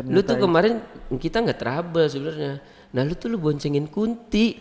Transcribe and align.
lu 0.00 0.24
tuh 0.24 0.40
kemarin 0.40 0.80
kita 1.20 1.44
nggak 1.44 1.60
trouble 1.60 2.08
sebenarnya. 2.08 2.64
Nah 2.96 3.02
lu 3.04 3.12
tuh 3.12 3.28
lu 3.28 3.36
boncengin 3.36 3.84
Kunti. 3.84 4.56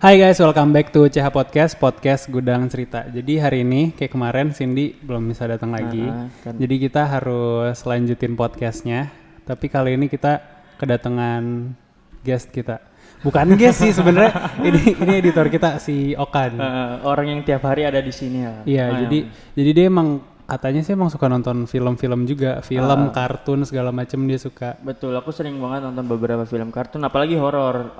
Hai 0.00 0.16
guys, 0.16 0.40
welcome 0.40 0.72
back 0.72 0.96
to 0.96 1.12
CH 1.12 1.28
Podcast, 1.28 1.76
podcast 1.76 2.32
Gudang 2.32 2.72
Cerita. 2.72 3.04
Jadi 3.04 3.36
hari 3.36 3.68
ini 3.68 3.92
kayak 3.92 4.16
kemarin 4.16 4.48
Cindy 4.56 4.96
belum 4.96 5.28
bisa 5.28 5.44
datang 5.44 5.76
lagi. 5.76 6.08
Ah, 6.08 6.32
kan. 6.40 6.56
Jadi 6.56 6.88
kita 6.88 7.04
harus 7.04 7.76
lanjutin 7.84 8.32
podcastnya. 8.32 9.12
Tapi 9.44 9.68
kali 9.68 10.00
ini 10.00 10.08
kita 10.08 10.40
kedatangan 10.80 11.76
guest 12.24 12.48
kita. 12.48 12.89
Bukan 13.20 13.52
guest 13.60 13.84
sih 13.84 13.92
sebenarnya. 13.92 14.32
ini 14.64 14.96
ini 14.96 15.12
editor 15.20 15.46
kita 15.52 15.76
si 15.76 16.16
Okan. 16.16 16.56
Eh, 16.56 16.92
orang 17.04 17.26
yang 17.28 17.40
tiap 17.44 17.68
hari 17.68 17.84
ada 17.84 18.00
di 18.00 18.12
sini 18.12 18.38
ya. 18.44 18.54
Iya, 18.64 18.84
Nah, 18.88 18.98
jadi 19.06 19.18
jadi 19.56 19.70
dia 19.76 19.84
emang 19.92 20.08
katanya 20.48 20.80
sih 20.82 20.96
emang 20.98 21.12
suka 21.12 21.30
nonton 21.30 21.68
film-film 21.70 22.26
juga, 22.26 22.58
film, 22.64 23.14
kartun 23.14 23.62
segala 23.62 23.94
macem 23.94 24.18
dia 24.26 24.40
suka. 24.40 24.74
Betul, 24.82 25.14
aku 25.14 25.30
sering 25.30 25.60
banget 25.62 25.86
nonton 25.86 26.04
beberapa 26.10 26.42
film 26.48 26.74
kartun, 26.74 27.04
apalagi 27.06 27.38
horor. 27.38 27.92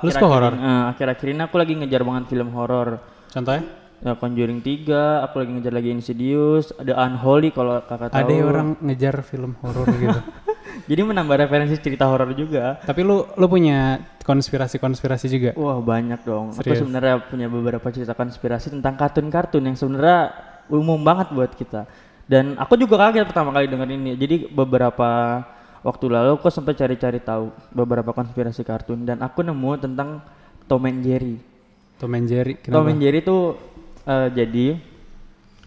Suka 0.00 0.22
akhir-akhir 0.22 0.54
eh, 0.56 0.82
akhir-akhir 0.96 1.26
ini 1.34 1.42
aku 1.44 1.56
lagi 1.60 1.72
ngejar 1.76 2.02
banget 2.06 2.24
film 2.32 2.48
horor. 2.56 3.02
Contohnya? 3.30 3.79
Ya, 4.00 4.16
Conjuring 4.16 4.64
3, 4.64 5.28
aku 5.28 5.44
lagi 5.44 5.50
ngejar 5.52 5.74
lagi 5.76 5.92
Insidious, 5.92 6.72
ada 6.80 7.04
Unholy 7.04 7.52
kalau 7.52 7.84
kakak 7.84 8.08
tahu. 8.08 8.20
Ada 8.24 8.32
orang 8.40 8.68
ngejar 8.80 9.20
film 9.20 9.52
horor 9.60 9.84
gitu. 9.92 10.20
Jadi 10.90 11.00
menambah 11.04 11.36
referensi 11.36 11.76
cerita 11.76 12.08
horor 12.08 12.32
juga. 12.32 12.80
Tapi 12.80 13.04
lu 13.04 13.28
lu 13.36 13.46
punya 13.46 14.00
konspirasi-konspirasi 14.24 15.26
juga? 15.28 15.50
Wah 15.52 15.84
banyak 15.84 16.24
dong. 16.24 16.56
Aku 16.56 16.64
Serius? 16.64 16.80
sebenarnya 16.80 17.20
punya 17.28 17.52
beberapa 17.52 17.84
cerita 17.92 18.16
konspirasi 18.16 18.72
tentang 18.72 18.96
kartun-kartun 18.96 19.68
yang 19.68 19.76
sebenarnya 19.76 20.32
umum 20.72 20.96
banget 20.96 21.36
buat 21.36 21.52
kita. 21.52 21.84
Dan 22.24 22.56
aku 22.56 22.80
juga 22.80 22.96
kaget 22.96 23.28
pertama 23.28 23.52
kali 23.52 23.68
denger 23.68 23.88
ini. 23.90 24.16
Jadi 24.16 24.48
beberapa 24.48 25.44
waktu 25.84 26.04
lalu 26.08 26.40
aku 26.40 26.48
sempat 26.48 26.72
cari-cari 26.78 27.20
tahu 27.20 27.52
beberapa 27.76 28.16
konspirasi 28.16 28.64
kartun 28.64 29.04
dan 29.04 29.20
aku 29.20 29.44
nemu 29.44 29.70
tentang 29.76 30.24
Tom 30.64 30.88
and 30.88 31.04
Jerry. 31.04 31.36
Tom 32.00 32.16
and 32.16 32.24
Jerry. 32.30 32.56
Tom 32.64 32.80
Kenapa? 32.80 32.88
and 32.96 33.00
Jerry 33.04 33.20
itu 33.20 33.36
eh, 34.10 34.28
jadi 34.34 34.66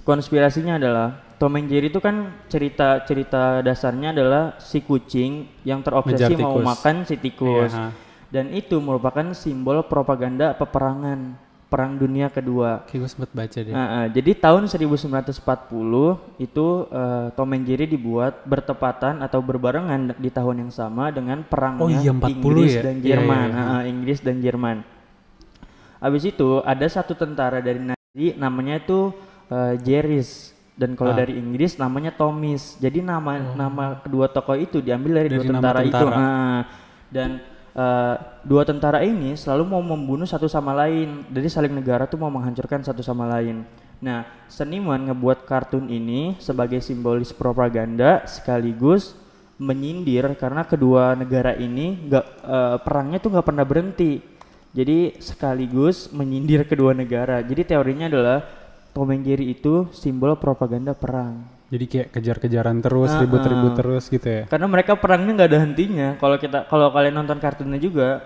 konspirasinya 0.04 0.76
adalah 0.76 1.08
Tom 1.40 1.56
and 1.60 1.68
Jerry 1.68 1.92
itu 1.92 2.00
kan 2.00 2.32
cerita-cerita 2.48 3.60
dasarnya 3.60 4.16
adalah 4.16 4.56
si 4.60 4.80
kucing 4.80 5.48
yang 5.64 5.84
terobsesi 5.84 6.36
mau 6.36 6.56
makan 6.60 7.04
si 7.04 7.16
tikus. 7.20 7.72
Iya, 7.72 7.88
ha. 7.88 7.92
Dan 8.32 8.50
itu 8.50 8.80
merupakan 8.80 9.30
simbol 9.36 9.84
propaganda 9.86 10.56
peperangan 10.56 11.36
Perang 11.68 11.98
Dunia 11.98 12.30
Kedua. 12.30 12.86
Kayak 12.86 13.00
gue 13.02 13.10
sempet 13.10 13.30
baca 13.34 13.60
deh. 13.60 13.74
Nah, 13.74 13.88
eh, 14.06 14.08
jadi 14.14 14.32
tahun 14.38 14.70
1940 14.70 16.22
itu 16.38 16.68
eh, 16.88 17.28
Tom 17.34 17.50
and 17.50 17.66
Jerry 17.66 17.90
dibuat 17.90 18.46
bertepatan 18.46 19.26
atau 19.26 19.42
berbarengan 19.42 20.14
di 20.22 20.30
tahun 20.30 20.66
yang 20.66 20.72
sama 20.72 21.10
dengan 21.10 21.42
perangnya 21.42 21.82
Oh 21.82 21.90
iya, 21.90 22.14
40 22.14 22.30
Inggris 22.30 22.72
ya? 22.78 22.82
dan 22.86 22.96
Iya, 23.02 23.06
Jerman. 23.10 23.48
iya, 23.50 23.58
Nah, 23.58 23.66
eh, 23.82 23.84
Inggris 23.90 24.20
dan 24.22 24.38
Jerman. 24.38 24.78
Habis 25.98 26.24
itu 26.30 26.50
ada 26.62 26.86
satu 26.86 27.18
tentara 27.18 27.58
dari 27.58 27.82
Nazi 28.14 28.38
namanya 28.38 28.78
itu 28.78 29.10
eh, 29.50 29.74
Jerry's 29.82 30.54
dan 30.78 30.94
kalau 30.94 31.18
Ah. 31.18 31.26
dari 31.26 31.34
Inggris 31.34 31.82
namanya 31.82 32.14
Tomis. 32.14 32.78
Jadi 32.78 33.02
nama 33.02 33.42
nama 33.58 33.98
kedua 34.06 34.30
tokoh 34.30 34.54
itu 34.54 34.86
diambil 34.86 35.18
dari, 35.18 35.34
Oh. 35.34 35.42
Dari 35.42 35.50
dua 35.50 35.54
nama 35.58 35.62
tentara, 35.66 35.80
itu. 35.82 35.90
tentara. 35.90 36.14
Nah, 36.22 36.60
dan 37.10 37.30
eh, 37.74 38.16
dua 38.46 38.62
tentara 38.70 39.00
ini 39.02 39.34
selalu 39.34 39.66
mau 39.66 39.82
membunuh 39.82 40.30
satu 40.30 40.46
sama 40.46 40.78
lain. 40.78 41.26
Jadi 41.34 41.48
saling 41.50 41.74
negara 41.74 42.06
tuh 42.06 42.22
mau 42.22 42.30
menghancurkan 42.30 42.86
satu 42.86 43.02
sama 43.02 43.26
lain. 43.26 43.66
Nah, 43.98 44.30
seniman 44.46 45.10
ngebuat 45.10 45.50
kartun 45.50 45.90
ini 45.90 46.38
sebagai 46.38 46.86
simbolis 46.86 47.34
propaganda 47.34 48.30
sekaligus 48.30 49.18
menyindir 49.58 50.38
karena 50.38 50.62
kedua 50.70 51.18
negara 51.18 51.58
ini 51.58 52.06
nggak 52.06 52.26
eh, 52.46 52.78
perangnya 52.78 53.18
tuh 53.18 53.34
nggak 53.34 53.48
pernah 53.50 53.66
berhenti. 53.66 54.22
Jadi 54.74 55.22
sekaligus 55.22 56.10
menyindir 56.10 56.66
kedua 56.66 56.98
negara. 56.98 57.46
Jadi 57.46 57.62
teorinya 57.62 58.10
adalah 58.10 58.42
Tom 58.90 59.14
and 59.14 59.22
Jerry 59.22 59.54
itu 59.54 59.86
simbol 59.94 60.34
propaganda 60.34 60.98
perang. 60.98 61.46
Jadi 61.70 61.86
kayak 61.90 62.08
kejar-kejaran 62.14 62.82
terus, 62.82 63.10
Ah, 63.14 63.22
ribut-ribut 63.22 63.74
ah. 63.74 63.78
terus 63.78 64.04
gitu 64.10 64.26
ya. 64.26 64.44
Karena 64.50 64.66
mereka 64.70 64.94
perangnya 64.98 65.32
nggak 65.38 65.50
ada 65.50 65.60
hentinya. 65.62 66.08
Kalau 66.18 66.38
kita 66.38 66.66
kalau 66.66 66.90
kalian 66.90 67.18
nonton 67.18 67.38
kartunnya 67.38 67.78
juga, 67.78 68.22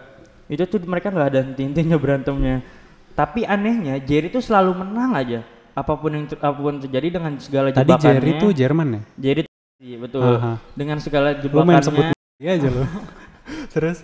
itu 0.47 0.63
tuh 0.63 0.79
mereka 0.83 1.11
nggak 1.11 1.27
ada 1.35 1.39
henti-hentinya 1.43 1.95
berantemnya. 2.03 2.63
Tapi 3.11 3.43
anehnya 3.43 3.99
Jerry 3.99 4.31
tuh 4.31 4.43
selalu 4.43 4.83
menang 4.83 5.15
aja. 5.15 5.39
Apa 5.75 5.95
pun 5.95 6.11
yang 6.11 6.25
ter- 6.27 6.39
apa 6.39 6.57
pun 6.57 6.79
terjadi 6.79 7.19
dengan 7.19 7.35
segala 7.39 7.71
Tadi 7.71 7.87
jebakannya. 7.87 8.11
Jerry 8.19 8.31
tuh 8.39 8.51
Jerman 8.51 8.87
ya? 8.87 9.01
Jerry 9.19 9.41
iya, 9.79 9.97
betul. 9.99 10.23
Aha. 10.23 10.53
Dengan 10.73 10.97
segala 10.99 11.35
Lu 11.35 11.63
main 11.63 11.79
sebut 11.83 12.03
jebakannya, 12.11 12.39
dia 12.39 12.51
aja 12.55 12.67
lu. 12.67 12.83
terus 13.73 14.03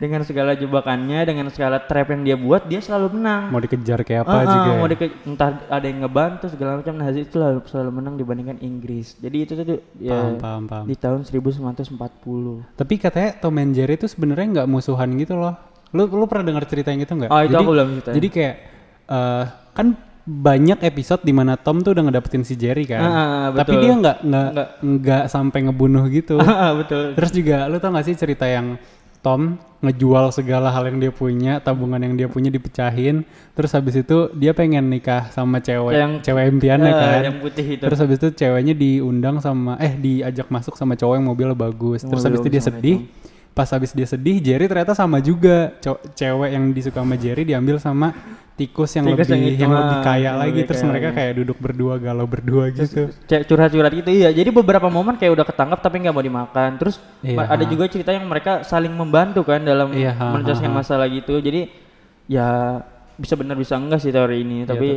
dengan 0.00 0.22
segala 0.24 0.54
jebakannya, 0.54 1.20
dengan 1.26 1.46
segala 1.52 1.82
trap 1.82 2.14
yang 2.14 2.22
dia 2.24 2.36
buat, 2.38 2.64
dia 2.64 2.80
selalu 2.80 3.20
menang. 3.20 3.52
mau 3.52 3.60
dikejar 3.60 4.00
kayak 4.00 4.24
apa 4.24 4.36
ah, 4.36 4.44
juga 4.46 4.70
mau 4.78 4.88
ya? 4.88 4.92
dike- 4.96 5.16
entah 5.26 5.50
ada 5.68 5.86
yang 5.86 5.98
ngebantu 6.02 6.46
segala 6.48 6.70
macam 6.80 6.94
nah 6.96 7.08
itu 7.08 7.28
selalu, 7.30 7.58
selalu 7.68 7.90
menang 7.90 8.14
dibandingkan 8.16 8.58
Inggris. 8.60 9.18
Jadi 9.18 9.36
itu 9.36 9.52
tuh 9.54 9.64
ya 9.98 10.14
Paham, 10.14 10.34
paham, 10.38 10.62
paham. 10.70 10.84
di 10.86 10.96
tahun 10.96 11.20
1940. 11.26 11.98
Tapi 12.74 12.94
katanya 12.96 13.30
Tom 13.38 13.56
and 13.58 13.72
Jerry 13.74 13.94
itu 13.94 14.06
sebenarnya 14.08 14.62
nggak 14.62 14.68
musuhan 14.70 15.10
gitu 15.18 15.36
loh. 15.36 15.54
Lu 15.94 16.10
lu 16.10 16.24
pernah 16.26 16.46
dengar 16.48 16.64
cerita 16.66 16.90
yang 16.90 17.04
gitu 17.04 17.14
nggak? 17.14 17.30
Oh, 17.30 17.40
itu 17.42 17.54
jadi, 17.54 17.62
aku 17.62 17.70
belum 17.70 17.88
cerita. 18.00 18.10
Jadi 18.14 18.28
kayak 18.30 18.54
eh, 19.06 19.44
kan 19.74 19.86
banyak 20.24 20.80
episode 20.80 21.20
di 21.20 21.30
mana 21.30 21.54
Tom 21.54 21.84
tuh 21.84 21.92
udah 21.92 22.08
ngedapetin 22.08 22.42
si 22.42 22.56
Jerry 22.56 22.88
kan. 22.88 23.00
Ah, 23.00 23.12
ah, 23.12 23.44
Tapi 23.52 23.76
betul. 23.76 23.82
dia 23.82 23.92
nggak 23.94 24.16
nggak 24.24 24.68
Nggak. 24.80 25.24
sampai 25.28 25.58
ngebunuh 25.68 26.04
gitu. 26.08 26.40
Ah, 26.40 26.72
betul. 26.72 27.12
Terus 27.12 27.30
juga 27.30 27.68
lu 27.68 27.76
tau 27.76 27.92
gak 27.92 28.08
sih 28.08 28.16
cerita 28.16 28.48
yang 28.48 28.80
Tom 29.20 29.56
ngejual 29.80 30.32
segala 30.32 30.68
hal 30.68 30.88
yang 30.88 30.96
dia 30.96 31.08
punya, 31.08 31.56
tabungan 31.56 31.96
yang 31.96 32.12
dia 32.12 32.24
punya 32.24 32.48
dipecahin, 32.48 33.24
terus 33.52 33.72
habis 33.72 33.96
itu 33.96 34.32
dia 34.32 34.52
pengen 34.52 34.88
nikah 34.88 35.28
sama 35.28 35.60
cewek, 35.60 35.96
Yang- 35.96 36.16
cewek 36.24 36.44
impiannya 36.50 36.88
Ah, 36.88 37.00
kan. 37.00 37.20
yang 37.28 37.36
putih 37.40 37.66
itu. 37.76 37.84
Terus 37.84 38.00
habis 38.00 38.16
itu 38.16 38.28
ceweknya 38.32 38.72
diundang 38.72 39.40
sama 39.40 39.76
eh 39.76 39.92
diajak 39.92 40.48
masuk 40.48 40.76
sama 40.76 40.92
cowok 40.92 41.20
yang 41.20 41.24
mobilnya 41.24 41.56
bagus. 41.56 42.00
Terus 42.00 42.16
Mobil 42.16 42.28
habis 42.32 42.40
itu 42.40 42.48
dia 42.48 42.62
sedih. 42.62 42.98
Pas 43.54 43.70
habis 43.70 43.94
dia 43.94 44.02
sedih, 44.04 44.42
Jerry 44.42 44.66
ternyata 44.66 44.92
sama 44.92 45.22
juga. 45.22 45.70
Cow- 45.78 46.02
cewek 46.10 46.50
yang 46.50 46.74
disuka 46.74 46.98
sama 46.98 47.14
Jerry 47.14 47.46
diambil 47.46 47.78
sama 47.78 48.10
tikus 48.54 48.90
yang 48.94 49.06
Tikus 49.06 49.30
yang 49.30 49.42
lebih 49.42 49.54
yang, 49.56 49.70
ah, 49.70 49.78
lebih 49.80 49.98
kaya 50.02 50.22
yang 50.24 50.36
lagi. 50.36 50.50
lebih 50.52 50.66
Terus 50.66 50.80
kaya 50.80 50.90
mereka 50.90 51.08
kayak 51.10 51.32
duduk 51.38 51.58
berdua 51.58 51.94
galau 51.98 52.26
berdua 52.26 52.64
gitu. 52.70 53.14
Cek 53.26 53.46
curhat-curhat 53.46 53.94
gitu 53.94 54.10
iya. 54.10 54.30
Jadi 54.30 54.50
beberapa 54.50 54.86
momen 54.86 55.14
kayak 55.14 55.32
udah 55.32 55.46
ketangkap 55.46 55.78
tapi 55.78 56.02
nggak 56.02 56.10
mau 56.10 56.22
dimakan. 56.22 56.70
Terus 56.76 56.98
Iya, 57.20 57.46
ada 57.46 57.62
ha. 57.62 57.70
juga 57.70 57.84
cerita 57.86 58.10
yang 58.10 58.26
mereka 58.26 58.62
saling 58.62 58.90
membantu 58.90 59.46
kan 59.46 59.62
dalam 59.62 59.94
Iya, 59.94 60.18
menyelesaikan 60.18 60.74
masalah 60.74 61.06
gitu. 61.06 61.38
Jadi 61.38 61.70
ya 62.26 62.78
bisa 63.14 63.34
benar 63.34 63.54
bisa 63.54 63.78
enggak 63.78 64.02
sih 64.02 64.10
teori 64.10 64.42
ini. 64.42 64.66
Tapi 64.66 64.88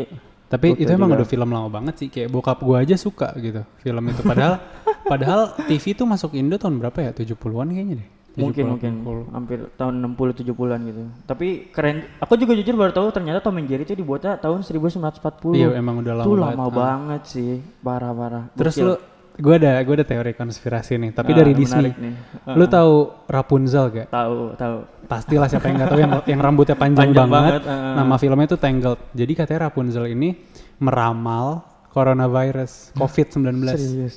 Tapi 0.47 0.67
Gokil 0.73 0.81
itu 0.81 0.91
emang 0.95 1.11
juga. 1.11 1.17
udah 1.21 1.27
film 1.27 1.49
lama 1.51 1.67
banget 1.67 1.93
sih, 1.99 2.07
kayak 2.07 2.31
bokap 2.31 2.63
gua 2.63 2.79
aja 2.79 2.95
suka 2.95 3.35
gitu 3.35 3.67
film 3.77 3.99
itu. 4.07 4.23
Padahal 4.23 4.63
padahal 5.11 5.39
TV 5.67 5.91
tuh 5.91 6.07
masuk 6.07 6.31
Indo 6.33 6.55
tahun 6.55 6.79
berapa 6.79 6.95
ya? 7.03 7.11
70-an 7.11 7.67
kayaknya 7.67 7.95
deh. 7.99 8.09
70, 8.37 8.43
mungkin 8.43 8.63
mungkin 8.69 8.91
80. 9.01 9.33
hampir 9.33 9.57
tahun 9.73 9.93
60 9.97 10.37
70-an 10.37 10.79
gitu. 10.85 11.01
Tapi 11.25 11.47
keren. 11.67 12.05
Aku 12.17 12.33
juga 12.33 12.53
jujur 12.53 12.73
baru 12.73 12.91
tahu 12.91 13.09
ternyata 13.09 13.41
Tom 13.41 13.57
and 13.57 13.65
Jerry 13.65 13.81
itu 13.81 13.93
dibuatnya 13.93 14.37
tahun 14.37 14.61
1940. 14.61 15.51
Iya, 15.51 15.73
emang 15.73 15.99
udah 15.99 16.13
lama 16.15 16.23
Itu 16.23 16.31
banget. 16.31 16.45
lama 16.53 16.63
Ah. 16.63 16.69
banget 16.71 17.21
sih. 17.25 17.51
Parah-parah. 17.79 18.43
Terus 18.53 18.73
Gokil. 18.73 18.85
lu 18.85 18.93
gua 19.37 19.53
ada 19.55 19.73
gua 19.79 19.95
ada 19.95 20.05
teori 20.05 20.31
konspirasi 20.31 20.93
nih, 20.95 21.11
tapi 21.11 21.29
Ah, 21.31 21.35
dari 21.35 21.51
Disney. 21.51 21.89
nih. 21.91 22.13
Lu 22.51 22.65
tahu 22.67 22.93
Rapunzel 23.25 23.85
gak? 23.91 24.07
tahu 24.07 24.53
tahu. 24.53 24.77
Pastilah 25.03 25.47
siapa 25.47 25.65
yang 25.65 25.75
nggak 25.77 25.89
tahu 25.89 25.99
yang 25.99 26.11
yang 26.31 26.39
rambutnya 26.39 26.73
panjang, 26.73 27.09
Panjang 27.09 27.27
banget. 27.27 27.51
banget, 27.59 27.63
ah. 27.67 27.95
Nama 27.95 28.15
filmnya 28.15 28.45
itu 28.45 28.57
Tangled. 28.57 28.99
Jadi 29.11 29.31
katanya 29.33 29.59
Rapunzel 29.65 30.05
ini 30.07 30.29
meramal 30.77 31.65
coronavirus 31.91 32.93
COVID-19. 32.93 33.65
Serius. 33.67 34.15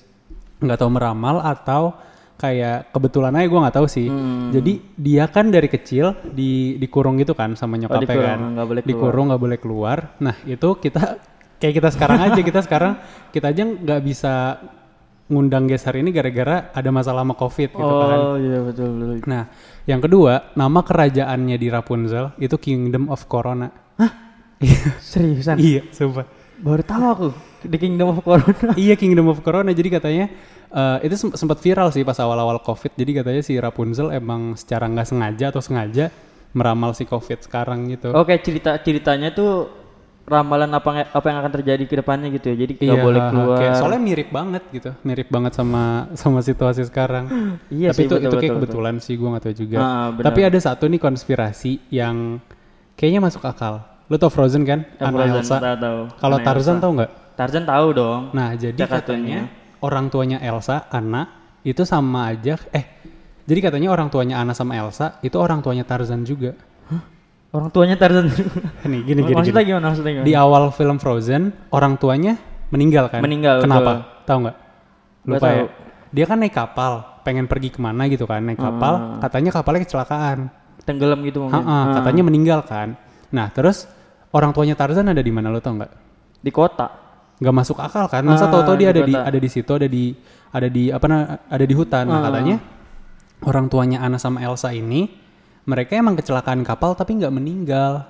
nggak 0.58 0.76
tahu 0.76 0.90
meramal 0.90 1.40
atau 1.40 1.96
kayak 2.40 2.88
kebetulan 2.96 3.36
aja 3.36 3.46
gue 3.52 3.60
nggak 3.60 3.76
tahu 3.76 3.86
sih. 3.86 4.08
Hmm. 4.08 4.48
Jadi 4.48 4.72
dia 4.96 5.28
kan 5.28 5.52
dari 5.52 5.68
kecil 5.68 6.16
di 6.32 6.80
dikurung 6.80 7.20
gitu 7.20 7.36
kan 7.36 7.52
sama 7.52 7.76
nyokapnya 7.76 8.08
dikurung, 8.08 8.24
kan. 8.24 8.38
nggak 8.56 8.66
boleh 8.72 8.82
keluar. 8.82 8.96
dikurung 8.96 9.24
nggak 9.28 9.42
boleh 9.44 9.58
keluar. 9.60 9.98
Nah 10.24 10.34
itu 10.48 10.68
kita 10.80 11.20
kayak 11.60 11.74
kita 11.76 11.88
sekarang 11.92 12.18
aja 12.24 12.40
kita 12.40 12.60
sekarang 12.64 12.92
kita 13.28 13.46
aja 13.52 13.62
nggak 13.68 14.00
bisa 14.00 14.56
ngundang 15.30 15.70
guest 15.70 15.86
hari 15.86 16.02
ini 16.02 16.10
gara-gara 16.10 16.74
ada 16.74 16.90
masalah 16.90 17.22
sama 17.22 17.36
covid 17.36 17.70
gitu 17.76 17.94
kan. 18.08 18.18
Oh 18.18 18.36
iya 18.40 18.58
betul 18.64 18.88
betul. 18.96 19.16
Nah 19.28 19.46
yang 19.84 20.00
kedua 20.00 20.56
nama 20.56 20.80
kerajaannya 20.80 21.56
di 21.60 21.68
Rapunzel 21.68 22.32
itu 22.40 22.56
Kingdom 22.56 23.12
of 23.12 23.28
Corona. 23.28 23.68
Seriusan? 25.12 25.56
iya, 25.56 25.84
sumpah. 25.88 26.39
Baru 26.60 26.82
tahu 26.84 27.04
aku 27.04 27.26
The 27.64 27.78
Kingdom 27.80 28.12
of 28.12 28.18
Corona. 28.20 28.72
iya 28.80 28.94
Kingdom 28.94 29.32
of 29.32 29.40
Corona 29.40 29.72
jadi 29.72 29.88
katanya 29.96 30.26
eh, 30.70 30.98
itu 31.08 31.16
sem- 31.16 31.34
sempat 31.34 31.58
viral 31.58 31.88
sih 31.90 32.04
pas 32.04 32.16
awal-awal 32.20 32.60
covid 32.60 32.92
jadi 32.94 33.24
katanya 33.24 33.42
si 33.42 33.56
Rapunzel 33.56 34.12
emang 34.12 34.54
secara 34.54 34.84
nggak 34.86 35.08
sengaja 35.08 35.44
atau 35.48 35.62
sengaja 35.64 36.12
meramal 36.52 36.92
si 36.92 37.04
covid 37.04 37.40
sekarang 37.40 37.88
gitu. 37.88 38.12
Oke 38.12 38.36
cerita 38.42 38.76
ceritanya 38.82 39.30
tuh 39.30 39.70
ramalan 40.30 40.70
apa 40.70 41.10
apa 41.10 41.26
yang 41.26 41.38
akan 41.42 41.52
terjadi 41.58 41.84
ke 41.86 41.94
depannya 41.98 42.28
gitu 42.30 42.52
ya. 42.54 42.56
Jadi 42.66 42.72
nggak 42.78 42.98
Iya, 42.98 43.02
boleh 43.02 43.20
keluar. 43.32 43.72
soalnya 43.74 44.00
mirip 44.02 44.28
banget 44.30 44.62
gitu, 44.70 44.90
mirip 45.02 45.26
banget 45.26 45.52
sama 45.58 46.06
sama 46.14 46.38
situasi 46.44 46.86
sekarang. 46.86 47.26
Iya 47.72 47.90
Tapi 47.90 47.98
sih, 47.98 48.06
itu 48.06 48.14
betul, 48.14 48.20
itu 48.20 48.36
kayak 48.36 48.36
betul, 48.36 48.40
betul. 48.42 48.58
kebetulan 48.68 48.94
sih, 49.02 49.14
gue 49.18 49.28
nggak 49.30 49.42
tahu 49.42 49.54
juga. 49.56 49.76
Ah, 49.78 50.06
benar. 50.14 50.24
Tapi 50.30 50.40
ada 50.46 50.58
satu 50.60 50.84
nih 50.86 51.00
konspirasi 51.00 51.72
yang 51.90 52.38
kayaknya 52.94 53.20
masuk 53.24 53.42
akal. 53.42 53.82
Lo 54.10 54.18
tau 54.18 54.28
Frozen 54.28 54.66
kan? 54.66 54.82
Ya, 54.98 55.06
Anna 55.06 55.16
Frozen, 55.16 55.38
Elsa. 55.38 55.56
tahu, 55.56 55.76
tahu. 55.78 56.00
Kalau 56.18 56.36
Tarzan 56.40 56.76
Elsa. 56.76 56.82
tau 56.82 56.90
nggak? 56.92 57.10
Tarzan 57.32 57.64
tahu 57.64 57.86
dong. 57.94 58.20
Nah, 58.32 58.48
jadi 58.52 58.76
katanya 58.76 59.38
orang 59.80 60.10
tuanya 60.10 60.38
Elsa, 60.42 60.90
Anna, 60.90 61.22
itu 61.62 61.82
sama 61.84 62.28
aja. 62.28 62.58
Eh, 62.70 62.84
jadi 63.46 63.60
katanya 63.62 63.88
orang 63.88 64.10
tuanya 64.10 64.36
Anna 64.36 64.50
sama 64.50 64.74
Elsa 64.74 65.16
itu 65.20 65.38
orang 65.38 65.62
tuanya 65.62 65.86
Tarzan 65.86 66.26
juga. 66.26 66.58
Orang 67.50 67.70
tuanya 67.70 67.94
Tarzan. 67.94 68.26
Nih, 68.90 69.00
gini 69.02 69.20
gini. 69.22 69.32
maksudnya 69.32 69.62
gini. 69.62 69.70
gimana? 69.72 69.86
Maksudnya 69.88 70.12
gimana? 70.12 70.26
Di 70.26 70.34
awal 70.34 70.62
film 70.70 70.96
Frozen, 70.98 71.42
orang 71.70 71.94
tuanya 71.94 72.34
meninggal 72.68 73.08
kan? 73.08 73.22
Meninggal, 73.22 73.62
Kenapa? 73.62 74.22
Tahu 74.22 74.38
nggak? 74.42 74.56
Lupa 75.24 75.38
ya. 75.40 75.54
tahu. 75.54 75.66
Dia 76.10 76.24
kan 76.26 76.36
naik 76.38 76.50
kapal, 76.52 76.92
pengen 77.22 77.46
pergi 77.46 77.70
ke 77.70 77.78
mana 77.78 78.06
gitu 78.06 78.26
kan? 78.26 78.42
Naik 78.42 78.58
kapal, 78.58 78.94
Ah. 78.94 79.22
katanya 79.22 79.50
kapalnya 79.52 79.82
kecelakaan. 79.82 80.50
Tenggelam 80.82 81.22
gitu 81.22 81.42
mungkin. 81.42 81.54
Ha-ha, 81.56 81.70
Ah. 81.70 81.94
katanya 81.98 82.22
meninggal 82.22 82.60
kan. 82.62 82.98
Nah, 83.30 83.46
terus 83.48 83.86
orang 84.30 84.50
tuanya 84.50 84.74
Tarzan 84.74 85.06
ada 85.06 85.18
di 85.18 85.28
mana 85.28 85.48
lo 85.48 85.58
tau 85.58 85.74
nggak? 85.74 85.92
di 86.38 86.50
kota. 86.50 86.88
nggak 87.36 87.54
masuk 87.54 87.78
akal 87.78 88.04
kan 88.04 88.20
masa 88.22 88.44
Ah, 88.44 88.50
tahu-tahu 88.50 88.76
dia 88.76 88.88
di 88.88 88.92
ada 88.92 89.02
di 89.02 89.12
kota. 89.12 89.24
ada 89.24 89.38
di 89.38 89.48
situ 89.48 89.70
ada 89.72 89.88
di 89.88 90.04
ada 90.50 90.68
di 90.68 90.84
apa 90.88 91.06
na- 91.06 91.28
ada 91.46 91.64
di 91.64 91.72
hutan 91.72 92.04
Nah, 92.04 92.16
Ah. 92.16 92.22
katanya 92.22 92.56
orang 93.42 93.66
tuanya 93.66 93.98
Anna 93.98 94.16
sama 94.16 94.40
Elsa 94.40 94.68
ini 94.70 95.08
mereka 95.62 95.96
emang 95.96 96.14
kecelakaan 96.14 96.60
kapal 96.60 96.92
tapi 96.92 97.16
nggak 97.16 97.30
meninggal 97.30 98.04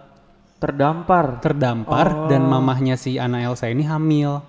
Terdampar. 0.58 1.38
terdampar 1.38 2.26
dan 2.26 2.42
mamahnya 2.44 2.94
si 2.94 3.16
Anna 3.16 3.40
Elsa 3.40 3.66
ini 3.66 3.80
hamil 3.82 4.42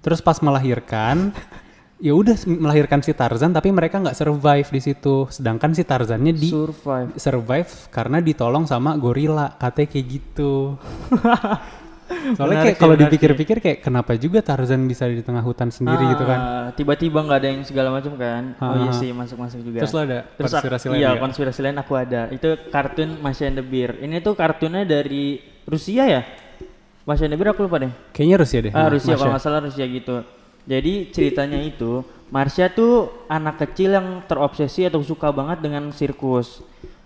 terus 0.00 0.18
pas 0.18 0.40
melahirkan 0.40 1.30
ya 2.04 2.12
udah 2.12 2.36
melahirkan 2.44 3.00
si 3.00 3.10
Tarzan 3.10 3.48
tapi 3.50 3.72
mereka 3.72 3.96
nggak 3.96 4.12
survive 4.12 4.68
di 4.68 4.80
situ 4.82 5.24
sedangkan 5.26 5.72
si 5.72 5.82
Tarzannya 5.82 6.32
di 6.32 6.46
Survive. 6.46 7.16
survive 7.16 7.70
karena 7.88 8.20
ditolong 8.20 8.64
sama 8.64 8.92
gorila 8.94 9.56
katanya 9.56 9.88
kayak 9.88 10.06
gitu 10.10 10.76
soalnya 12.36 12.60
kayak 12.62 12.76
kalau 12.76 12.94
dipikir-pikir 12.94 13.56
kayak 13.58 13.78
kenapa 13.80 14.12
juga 14.14 14.38
Tarzan 14.40 14.84
bisa 14.84 15.08
di 15.08 15.18
tengah 15.18 15.40
hutan 15.40 15.72
sendiri 15.72 16.04
gitu 16.06 16.22
kan 16.22 16.38
Ah, 16.38 16.68
Tiba-tiba 16.70 17.18
nggak 17.18 17.38
ada 17.38 17.48
yang 17.48 17.62
segala 17.62 17.88
macam 17.90 18.12
kan. 18.14 18.52
Oh 18.58 18.76
iya 18.78 18.88
Ah. 18.88 18.94
sih 18.94 19.08
masuk-masuk 19.10 19.60
juga. 19.62 19.80
terus 19.80 19.92
lo 19.92 20.00
ada 20.02 20.28
Terus 20.30 20.52
konspirasi 20.52 20.84
lain 20.86 20.96
iya, 20.96 21.08
nggak? 21.10 21.22
konspirasi 21.22 21.60
lain 21.62 21.76
aku 21.78 21.92
ada. 21.94 22.28
Itu 22.28 22.48
kartun 22.68 23.16
Masya 23.18 23.44
and 23.46 23.56
the 23.56 23.64
Bear. 23.64 23.96
Ini 23.96 24.20
tuh 24.20 24.34
kartunnya 24.34 24.84
dari 24.84 25.38
Rusia 25.64 26.04
ya? 26.04 26.20
Masya 27.02 27.24
and 27.24 27.32
the 27.32 27.38
Bear 27.38 27.48
aku 27.50 27.64
lupa 27.64 27.80
deh. 27.80 27.92
kayaknya 28.10 28.36
Rusia 28.38 28.58
deh 28.60 28.72
Ah, 28.72 28.86
Rusia 28.86 29.08
Masya. 29.08 29.18
kalau 29.18 29.32
nggak 29.32 29.42
salah 29.42 29.60
Rusia 29.62 29.84
gitu. 29.86 30.16
Jadi 30.64 31.12
ceritanya 31.12 31.60
itu 31.60 32.00
Marsha 32.32 32.72
tuh 32.72 33.12
anak 33.28 33.62
kecil 33.62 33.94
yang 33.94 34.24
terobsesi 34.24 34.88
atau 34.88 35.04
suka 35.04 35.30
banget 35.30 35.60
dengan 35.60 35.92
sirkus. 35.92 36.64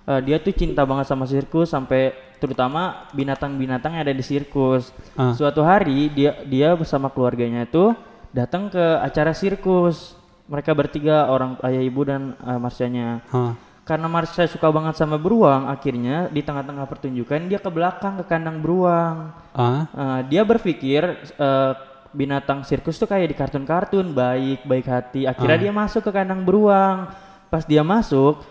Eh, 0.09 0.21
dia 0.25 0.41
tuh 0.41 0.57
cinta 0.57 0.89
banget 0.89 1.05
sama 1.05 1.29
sirkus 1.29 1.69
sampai 1.69 2.17
terutama 2.41 3.11
binatang-binatang 3.13 3.99
yang 3.99 4.03
ada 4.09 4.15
di 4.17 4.25
sirkus. 4.25 4.89
Ah. 5.13 5.37
Suatu 5.37 5.61
hari 5.61 6.09
dia 6.09 6.33
dia 6.49 6.73
bersama 6.73 7.13
keluarganya 7.13 7.69
itu 7.69 7.93
datang 8.33 8.73
ke 8.73 8.81
acara 9.05 9.37
sirkus. 9.37 10.17
Mereka 10.49 10.73
bertiga 10.73 11.29
orang 11.29 11.61
ayah 11.61 11.85
ibu 11.85 12.09
dan 12.09 12.33
uh, 12.41 12.57
Marsyanya. 12.57 13.21
Hah. 13.29 13.53
Karena 13.85 14.09
Marsha 14.09 14.49
suka 14.49 14.69
banget 14.69 15.01
sama 15.01 15.17
beruang, 15.17 15.69
akhirnya 15.69 16.29
di 16.29 16.45
tengah-tengah 16.45 16.85
pertunjukan 16.89 17.49
dia 17.49 17.57
ke 17.57 17.69
belakang 17.73 18.21
ke 18.21 18.25
kandang 18.25 18.65
beruang. 18.65 19.33
Ah, 19.53 19.89
Uh, 19.93 20.21
dia 20.29 20.41
berpikir 20.41 21.05
uh, 21.37 21.73
binatang 22.15 22.65
sirkus 22.65 22.97
tuh 22.97 23.09
kayak 23.09 23.33
di 23.33 23.37
kartun-kartun 23.37 24.13
baik 24.13 24.65
baik 24.65 24.87
hati. 24.89 25.27
Akhirnya 25.29 25.57
Ah. 25.57 25.63
dia 25.69 25.73
masuk 25.73 26.03
ke 26.05 26.11
kandang 26.13 26.43
beruang. 26.43 27.09
Pas 27.49 27.65
dia 27.65 27.81
masuk 27.81 28.45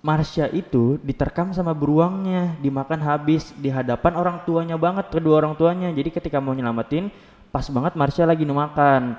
Marsha 0.00 0.48
itu 0.48 0.96
diterkam 1.04 1.52
sama 1.52 1.76
beruangnya. 1.76 2.56
Dimakan 2.64 3.04
habis 3.04 3.52
di 3.52 3.68
hadapan 3.68 4.16
orang 4.16 4.36
tuanya 4.48 4.80
banget 4.80 5.12
kedua 5.12 5.44
orang 5.44 5.52
tuanya. 5.58 5.92
Jadi 5.92 6.08
ketika 6.08 6.40
mau 6.40 6.56
nyelamatin 6.56 7.12
pas 7.52 7.66
banget 7.68 7.92
Marsha 7.98 8.24
lagi 8.24 8.46
makan 8.46 9.18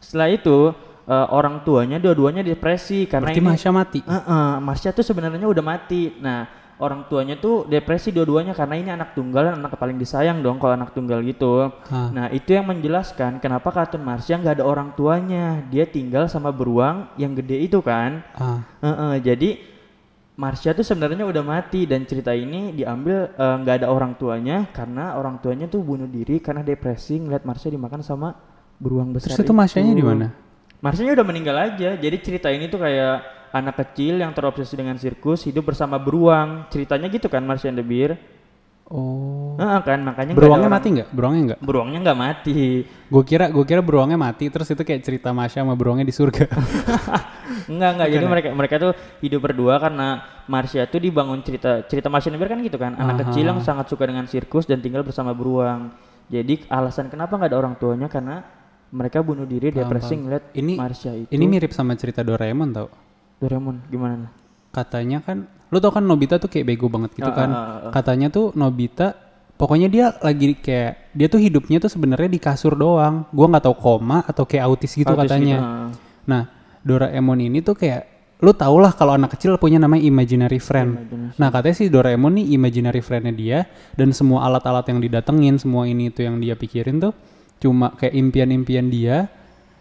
setelah 0.00 0.28
itu 0.32 0.72
uh, 1.08 1.26
orang 1.34 1.60
tuanya 1.66 1.98
dua-duanya 1.98 2.46
depresi 2.46 3.04
karena 3.10 3.32
berarti 3.32 3.40
ini 3.42 3.50
Masya 3.52 3.70
mati? 3.74 4.00
Heeh, 4.06 4.50
Marsha 4.62 4.90
tuh 4.94 5.04
sebenarnya 5.04 5.48
udah 5.50 5.64
mati. 5.64 6.14
Nah, 6.22 6.46
orang 6.80 7.06
tuanya 7.06 7.36
tuh 7.36 7.68
depresi 7.68 8.10
dua-duanya 8.10 8.56
karena 8.56 8.74
ini 8.74 8.90
anak 8.90 9.12
tunggal 9.12 9.52
dan 9.52 9.60
anak 9.60 9.76
paling 9.76 10.00
disayang 10.00 10.40
dong 10.40 10.56
kalau 10.56 10.74
anak 10.74 10.96
tunggal 10.96 11.20
gitu. 11.20 11.68
Hah. 11.92 12.08
Nah, 12.10 12.26
itu 12.32 12.56
yang 12.56 12.66
menjelaskan 12.66 13.38
kenapa 13.38 13.68
kartun 13.70 14.00
Marsha 14.00 14.40
nggak 14.40 14.60
ada 14.60 14.64
orang 14.66 14.90
tuanya. 14.96 15.60
Dia 15.68 15.84
tinggal 15.84 16.26
sama 16.26 16.50
beruang 16.50 17.12
yang 17.20 17.36
gede 17.36 17.60
itu 17.60 17.78
kan. 17.84 18.24
ah. 18.34 18.64
Heeh, 18.80 19.14
jadi 19.20 19.50
Marsha 20.40 20.72
tuh 20.72 20.82
sebenarnya 20.82 21.28
udah 21.28 21.44
mati 21.44 21.84
dan 21.84 22.08
cerita 22.08 22.32
ini 22.32 22.72
diambil 22.72 23.28
eh, 23.36 23.56
nggak 23.60 23.84
ada 23.84 23.88
orang 23.92 24.16
tuanya 24.16 24.64
karena 24.72 25.20
orang 25.20 25.36
tuanya 25.44 25.68
tuh 25.68 25.84
bunuh 25.84 26.08
diri 26.08 26.40
karena 26.40 26.64
depresi 26.64 27.20
ngeliat 27.20 27.44
Marsha 27.44 27.68
dimakan 27.68 28.00
sama 28.00 28.32
beruang 28.80 29.12
besar 29.12 29.36
terus 29.36 29.44
itu 29.44 29.52
Masyanya 29.52 29.92
di 29.92 30.00
mana 30.00 30.32
Marsanya 30.80 31.12
udah 31.12 31.26
meninggal 31.28 31.56
aja. 31.60 31.92
Jadi 31.92 32.16
cerita 32.24 32.48
ini 32.48 32.64
tuh 32.72 32.80
kayak 32.80 33.39
anak 33.50 33.74
kecil 33.76 34.16
yang 34.16 34.30
terobsesi 34.30 34.74
dengan 34.74 34.94
sirkus 34.94 35.42
hidup 35.42 35.66
bersama 35.66 35.96
beruang. 35.96 36.66
Ceritanya 36.68 37.06
gitu 37.06 37.26
kan 37.26 37.42
Marsha 37.42 37.66
and 37.66 37.76
the 37.76 37.84
Bear. 37.84 38.14
oh 38.86 39.54
Heeh 39.54 39.80
kan 39.80 40.02
makanya 40.02 40.34
beruangnya 40.34 40.66
orang- 40.66 40.74
mati 40.74 40.88
nggak 40.90 41.08
beruangnya 41.10 41.42
nggak 41.46 41.60
Beruangnya 41.62 41.98
nggak 42.02 42.18
mati. 42.18 42.58
gue 42.82 43.22
kira 43.22 43.46
gue 43.46 43.62
kira 43.62 43.78
beruangnya 43.78 44.18
mati 44.18 44.50
terus 44.50 44.66
itu 44.66 44.82
kayak 44.82 44.98
cerita 45.00 45.30
Masya 45.30 45.62
sama 45.62 45.78
beruangnya 45.78 46.02
di 46.02 46.10
surga 46.10 46.50
Enggak 47.70 47.90
enggak. 47.94 48.08
Jadi 48.08 48.24
mereka 48.26 48.48
mereka 48.50 48.74
tuh 48.80 48.92
hidup 49.20 49.40
berdua 49.42 49.78
karena 49.78 50.18
Marsha 50.44 50.86
tuh 50.86 50.98
dibangun 50.98 51.38
cerita 51.40 51.82
cerita 51.84 52.06
Marsha 52.06 52.28
and 52.28 52.36
the 52.36 52.40
Bear 52.40 52.50
kan 52.50 52.60
gitu 52.60 52.76
kan. 52.76 52.92
Anak 52.94 53.14
Aha. 53.14 53.20
kecil 53.26 53.44
yang 53.44 53.58
sangat 53.60 53.86
suka 53.86 54.04
dengan 54.04 54.26
sirkus 54.26 54.64
dan 54.64 54.78
tinggal 54.78 55.02
bersama 55.02 55.30
beruang. 55.30 55.94
Jadi 56.26 56.66
alasan 56.66 57.06
kenapa 57.06 57.34
nggak 57.36 57.46
ada 57.46 57.58
orang 57.60 57.74
tuanya 57.76 58.06
karena 58.06 58.42
mereka 58.90 59.18
bunuh 59.20 59.42
diri 59.44 59.70
depresi 59.70 60.14
ngeliat 60.16 60.50
ini 60.52 60.74
Marsha 60.74 61.10
itu. 61.12 61.30
ini 61.30 61.44
mirip 61.44 61.70
sama 61.70 61.94
cerita 61.94 62.22
Doraemon 62.22 62.70
tau 62.72 62.90
Doraemon 63.40 63.82
gimana? 63.88 64.28
katanya 64.70 65.18
kan 65.22 65.50
lu 65.70 65.78
tau 65.78 65.90
kan 65.94 66.02
Nobita 66.02 66.38
tuh 66.38 66.50
kayak 66.50 66.66
bego 66.66 66.86
banget 66.90 67.14
gitu 67.18 67.30
Ah, 67.30 67.36
kan 67.36 67.50
ah, 67.50 67.58
ah, 67.58 67.78
ah. 67.90 67.92
katanya 67.94 68.30
tuh 68.30 68.54
Nobita 68.54 69.14
pokoknya 69.58 69.88
dia 69.90 70.14
lagi 70.22 70.56
kayak 70.56 71.14
dia 71.14 71.26
tuh 71.26 71.42
hidupnya 71.42 71.82
tuh 71.82 71.90
sebenarnya 71.90 72.30
di 72.30 72.40
kasur 72.40 72.74
doang 72.78 73.26
gua 73.34 73.46
nggak 73.50 73.64
tahu 73.66 73.76
koma 73.76 74.22
atau 74.24 74.46
kayak 74.46 74.64
autis 74.66 74.94
gitu 74.94 75.10
Autis 75.10 75.26
katanya 75.26 75.56
gitu, 75.58 75.66
ah. 75.66 75.88
nah 76.26 76.42
Doraemon 76.80 77.38
ini 77.44 77.60
tuh 77.60 77.76
kayak 77.76 78.08
lu 78.40 78.56
tau 78.56 78.80
lah 78.80 78.96
kalau 78.96 79.20
anak 79.20 79.36
kecil 79.36 79.60
punya 79.60 79.76
namanya 79.76 80.00
imaginary 80.00 80.56
friend 80.56 80.96
Imaginary 80.96 81.36
nah 81.36 81.48
katanya 81.52 81.76
si 81.76 81.84
Doraemon 81.92 82.32
nih 82.40 82.46
imaginary 82.56 83.02
friendnya 83.04 83.34
dia 83.36 83.58
dan 83.98 84.16
semua 84.16 84.48
alat-alat 84.48 84.88
yang 84.88 84.98
didatengin 85.02 85.60
semua 85.60 85.84
ini 85.84 86.08
itu 86.08 86.24
yang 86.24 86.40
dia 86.40 86.56
pikirin 86.56 87.02
tuh 87.02 87.12
cuma 87.60 87.92
kayak 88.00 88.16
impian-impian 88.16 88.88
dia 88.88 89.28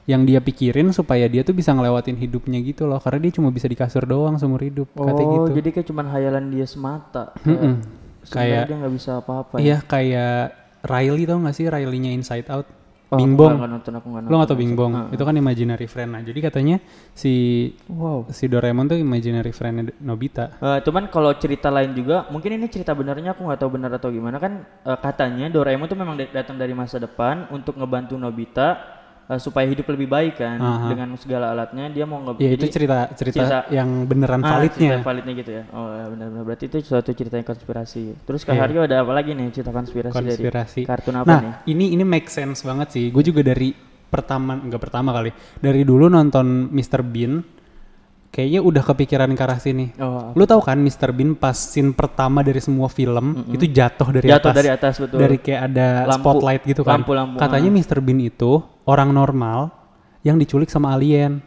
yang 0.09 0.25
dia 0.25 0.41
pikirin 0.41 0.89
supaya 0.89 1.29
dia 1.29 1.45
tuh 1.45 1.53
bisa 1.53 1.69
ngelewatin 1.69 2.17
hidupnya 2.17 2.57
gitu 2.59 2.83
loh 2.83 2.97
karena 2.97 3.21
dia 3.21 3.31
cuma 3.31 3.53
bisa 3.53 3.69
di 3.69 3.77
kasur 3.77 4.03
doang 4.03 4.35
seumur 4.35 4.57
hidup 4.59 4.89
katanya 4.91 5.21
Oh, 5.21 5.33
gitu 5.45 5.49
jadi 5.55 5.69
kayak 5.69 5.87
cuman 5.87 6.05
hayalan 6.09 6.45
dia 6.49 6.65
semata. 6.65 7.29
Mm-mm. 7.45 7.73
Sebenarnya 8.19 8.25
Kayak- 8.25 8.65
dia 8.65 8.75
nggak 8.75 8.93
bisa 8.93 9.11
apa-apa. 9.15 9.55
ya? 9.55 9.61
Iya 9.61 9.77
kayak 9.81 10.35
Riley 10.81 11.23
tau 11.23 11.37
gak 11.39 11.53
sih 11.53 11.65
Riley-nya 11.67 12.11
Inside 12.11 12.49
Out? 12.49 12.67
Oh, 13.09 13.17
Bing 13.17 13.33
aku 13.33 13.41
Bong. 13.41 13.53
nggak 13.57 13.71
nonton, 13.71 13.93
aku 13.95 14.07
nggak 14.07 14.21
Lo 14.23 14.35
gak 14.37 14.47
tau 14.47 14.57
Bing 14.57 14.73
Bong? 14.73 14.93
Ah, 14.93 15.09
Itu 15.09 15.23
kan 15.23 15.33
imaginary 15.33 15.85
friend. 15.85 16.09
Nah 16.09 16.21
jadi 16.21 16.39
katanya 16.43 16.77
si 17.11 17.33
Wow. 17.85 18.29
si 18.29 18.45
Doraemon 18.45 18.85
tuh 18.87 18.97
imaginary 18.97 19.49
friend 19.49 19.93
Nobita. 19.99 20.57
Eh, 20.57 20.79
cuman 20.81 21.05
kalau 21.07 21.33
cerita 21.35 21.69
lain 21.69 21.93
juga, 21.93 22.25
mungkin 22.27 22.53
ini 22.53 22.65
cerita 22.65 22.93
benernya 22.93 23.33
aku 23.33 23.43
nggak 23.43 23.59
tahu 23.59 23.71
benar 23.71 23.91
atau 23.91 24.09
gimana 24.09 24.37
kan 24.37 24.61
eh, 24.83 24.99
katanya 24.99 25.49
Doraemon 25.49 25.85
tuh 25.85 25.97
memang 25.97 26.15
da- 26.15 26.33
datang 26.35 26.55
dari 26.55 26.73
masa 26.73 26.97
depan 26.97 27.45
untuk 27.49 27.75
ngebantu 27.75 28.13
Nobita 28.13 28.97
eh, 29.29 29.38
supaya 29.38 29.63
hidup 29.63 29.86
lebih 29.86 30.09
baik 30.09 30.33
kan 30.36 30.57
Aha. 30.57 30.89
dengan 30.89 31.13
segala 31.15 31.53
alatnya 31.53 31.86
dia 31.88 32.03
mau 32.03 32.17
nge 32.19 32.41
Ya 32.41 32.50
itu 32.50 32.65
cerita, 32.65 32.98
cerita 33.13 33.38
cerita- 33.39 33.63
yang 33.69 34.03
beneran 34.03 34.41
Ah, 34.41 34.57
validnya. 34.57 34.98
cerita 34.98 35.05
validnya 35.05 35.33
gitu 35.38 35.51
ya. 35.53 35.63
Oh, 35.69 35.88
ya 35.93 36.05
benar-benar 36.09 36.43
berarti 36.43 36.65
itu 36.65 36.77
suatu 36.81 37.13
cerita 37.13 37.38
yang 37.38 37.45
konspirasi. 37.45 38.03
Terus 38.25 38.41
Kak 38.41 38.57
Iya. 38.57 38.62
Haryo 38.65 38.79
ada 38.83 38.95
apa 39.00 39.13
lagi 39.13 39.31
nih 39.38 39.53
cerita 39.53 39.69
konspirasi, 39.69 40.15
konspirasi. 40.17 40.81
dari 40.81 40.89
kartun 40.89 41.15
apa 41.15 41.29
nah, 41.29 41.39
nih? 41.39 41.53
ini 41.69 41.86
ini 41.93 42.03
make 42.03 42.27
sense 42.27 42.65
banget 42.65 42.89
sih. 42.89 43.05
Gue 43.09 43.21
juga 43.21 43.45
dari 43.45 43.69
pertama 44.09 44.57
enggak 44.57 44.81
pertama 44.81 45.13
kali. 45.13 45.29
Dari 45.62 45.86
dulu 45.86 46.09
nonton 46.09 46.74
Mr. 46.74 47.05
Bean 47.05 47.45
kayaknya 48.29 48.62
udah 48.62 48.83
kepikiran 48.83 49.29
ke 49.29 49.41
arah 49.41 49.57
sini. 49.57 49.89
Oh, 49.98 50.31
Lu 50.31 50.45
tahu 50.45 50.62
kan 50.62 50.77
Mr. 50.77 51.09
Bean 51.09 51.33
pas 51.33 51.53
scene 51.53 51.91
pertama 51.91 52.39
dari 52.39 52.59
semua 52.59 52.86
film 52.88 53.43
itu 53.50 53.65
jatuh 53.65 54.09
dari 54.12 54.27
jatuh 54.27 54.50
atas. 54.50 54.55
dari 54.55 54.69
atas 54.69 54.93
betul. 54.98 55.17
Dari 55.17 55.38
kayak 55.38 55.62
ada 55.67 55.88
Lampu. 56.05 56.21
spotlight 56.24 56.62
gitu 56.63 56.81
kan. 56.81 57.01
Lampu-lampu, 57.01 57.36
Katanya 57.38 57.69
Mr. 57.71 57.98
Bean 58.00 58.19
itu 58.19 58.51
orang 58.83 59.09
normal 59.09 59.74
yang 60.21 60.36
diculik 60.36 60.67
sama 60.67 60.93
alien. 60.93 61.41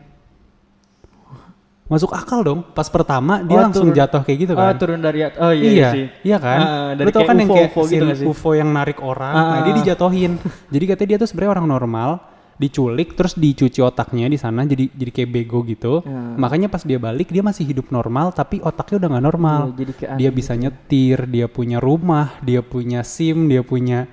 masuk 1.85 2.09
akal 2.09 2.41
dong. 2.41 2.65
Pas 2.73 2.89
pertama 2.89 3.45
dia 3.45 3.53
Oh, 3.53 3.61
langsung 3.61 3.85
turun- 3.85 3.99
jatuh 4.01 4.25
kayak 4.25 4.39
gitu 4.41 4.53
Oh, 4.57 4.65
kan. 4.65 4.73
turun 4.81 4.97
dari 4.97 5.21
at- 5.23 5.37
Oh 5.37 5.53
iya, 5.53 5.69
iya, 5.69 5.89
sih. 5.93 6.07
iya 6.25 6.37
kan. 6.41 6.59
Ah, 6.59 6.91
dari 6.97 7.05
Lu 7.05 7.12
kayak 7.12 7.29
kan 7.29 7.37
yang 7.37 7.51
kayak 7.53 7.69
UFO 7.69 7.83
gitu 7.85 7.93
scene 8.09 8.17
sih? 8.17 8.25
UFO 8.25 8.51
yang 8.57 8.71
narik 8.73 8.99
orang. 9.05 9.29
Ah, 9.29 9.37
nah, 9.37 9.53
ah, 9.53 9.61
dia 9.61 9.73
ah. 9.73 9.79
dijatuhin. 9.85 10.33
jadi 10.73 10.85
katanya 10.89 11.09
dia 11.12 11.19
tuh 11.21 11.29
sebenarnya 11.29 11.53
orang 11.53 11.67
normal, 11.69 12.11
diculik 12.57 13.17
terus 13.17 13.35
dicuci 13.35 13.81
otaknya 13.81 14.29
di 14.29 14.37
sana 14.37 14.63
jadi 14.63 14.87
jadi 14.93 15.11
kayak 15.11 15.31
bego 15.33 15.65
gitu. 15.65 16.05
Ya. 16.05 16.37
Makanya 16.39 16.69
pas 16.69 16.85
dia 16.85 17.01
balik 17.01 17.33
dia 17.33 17.41
masih 17.41 17.65
hidup 17.65 17.89
normal 17.91 18.31
tapi 18.31 18.61
otaknya 18.61 19.03
udah 19.03 19.09
nggak 19.17 19.25
normal. 19.25 19.61
Iya, 19.63 19.75
jadi 19.79 19.93
dia 20.21 20.31
bisa 20.31 20.53
nyetir, 20.55 21.19
dia 21.27 21.47
punya 21.49 21.79
rumah, 21.83 22.37
dia 22.45 22.61
punya 22.61 23.03
SIM, 23.03 23.49
dia 23.49 23.65
punya 23.65 24.07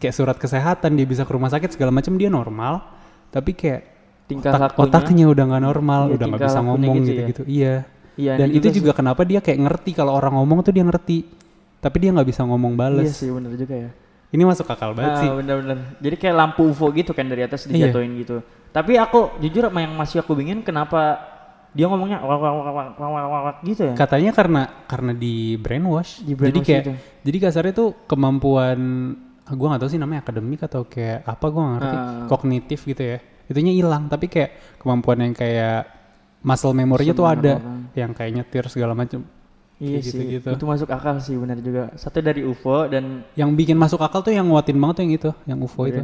kayak 0.00 0.14
surat 0.14 0.36
kesehatan, 0.38 0.96
dia 0.96 1.04
bisa 1.04 1.26
ke 1.26 1.32
rumah 1.34 1.50
sakit 1.50 1.74
segala 1.74 1.90
macam 1.92 2.14
dia 2.16 2.30
normal. 2.30 2.80
Tapi 3.28 3.52
kayak 3.52 3.82
Tingkah 4.24 4.56
otak, 4.56 4.72
lakunya. 4.72 4.84
otaknya 4.88 5.24
udah 5.28 5.44
nggak 5.52 5.64
normal, 5.68 6.00
Iya, 6.08 6.14
udah 6.16 6.26
nggak 6.32 6.42
bisa 6.48 6.60
ngomong 6.64 6.94
gitu 6.96 7.04
ya. 7.04 7.12
gitu-gitu. 7.12 7.42
Iya. 7.44 7.74
Iya, 8.14 8.32
Dan 8.38 8.48
itu 8.54 8.66
juga 8.70 8.78
juga 8.78 8.92
kenapa 8.94 9.26
dia 9.26 9.42
kayak 9.42 9.58
ngerti 9.58 9.90
kalau 9.92 10.14
orang 10.14 10.38
ngomong 10.38 10.62
tuh 10.62 10.70
dia 10.72 10.86
ngerti. 10.86 11.26
Tapi 11.82 11.96
dia 12.00 12.10
nggak 12.14 12.28
bisa 12.30 12.46
ngomong 12.46 12.72
Iya 12.72 12.80
bales. 12.80 13.12
sih 13.12 13.28
bener 13.28 13.52
juga 13.58 13.74
ya 13.76 13.90
ini 14.34 14.42
masuk 14.42 14.66
akal 14.66 14.90
banget 14.98 15.14
nah, 15.14 15.20
sih. 15.22 15.30
Bener-bener. 15.30 15.78
Jadi 16.02 16.16
kayak 16.18 16.34
lampu 16.34 16.66
UFO 16.66 16.90
gitu 16.90 17.14
kan 17.14 17.30
dari 17.30 17.46
atas 17.46 17.70
iya. 17.70 17.86
dijatuhin 17.86 18.18
iya. 18.18 18.20
gitu. 18.26 18.36
Tapi 18.74 18.98
aku 18.98 19.38
jujur 19.38 19.70
sama 19.70 19.86
yang 19.86 19.94
masih 19.94 20.26
aku 20.26 20.34
bingin 20.34 20.66
kenapa 20.66 21.22
dia 21.74 21.86
ngomongnya 21.86 22.18
wak 22.22 22.38
wak 22.38 22.52
wak 22.54 22.74
wak 22.74 22.88
wak 22.98 23.26
wak 23.30 23.42
wak 23.46 23.56
gitu 23.62 23.82
ya. 23.86 23.94
Katanya 23.94 24.34
karena 24.34 24.62
karena 24.90 25.12
di 25.14 25.54
brainwash. 25.54 26.26
Di 26.26 26.34
brainwash 26.34 26.50
jadi 26.50 26.58
kayak 26.66 26.82
gitu. 26.82 26.92
jadi 27.30 27.36
kasarnya 27.46 27.74
tuh 27.78 27.88
kemampuan 28.10 28.78
ah, 29.46 29.54
gue 29.54 29.66
gak 29.70 29.80
tahu 29.86 29.90
sih 29.94 30.00
namanya 30.02 30.26
akademik 30.26 30.60
atau 30.66 30.82
kayak 30.82 31.22
apa 31.22 31.46
gue 31.46 31.62
gak 31.62 31.74
ngerti. 31.78 31.96
Uh. 31.96 32.26
Kognitif 32.26 32.80
gitu 32.82 33.02
ya. 33.06 33.18
Itunya 33.46 33.70
hilang 33.70 34.10
tapi 34.10 34.26
kayak 34.26 34.82
kemampuan 34.82 35.22
yang 35.22 35.34
kayak 35.34 35.86
muscle 36.42 36.74
memory-nya 36.74 37.14
tuh 37.14 37.26
ada 37.30 37.62
orang. 37.62 37.94
yang 37.94 38.10
kayak 38.10 38.32
nyetir 38.34 38.64
segala 38.66 38.98
macam 38.98 39.22
Iya 39.74 39.98
sih. 40.00 40.14
gitu-gitu. 40.14 40.48
Itu 40.54 40.64
masuk 40.64 40.88
akal 40.88 41.18
sih 41.18 41.34
benar 41.34 41.58
juga. 41.58 41.90
Satu 41.98 42.22
dari 42.22 42.46
UFO 42.46 42.86
dan 42.86 43.26
Yang 43.34 43.50
bikin 43.58 43.76
masuk 43.76 43.98
akal 44.00 44.22
tuh 44.22 44.30
yang 44.30 44.46
nguatin 44.46 44.78
banget 44.78 44.94
tuh 44.96 45.02
yang 45.02 45.12
itu, 45.12 45.30
yang 45.44 45.58
UFO 45.60 45.82
itu. 45.84 46.00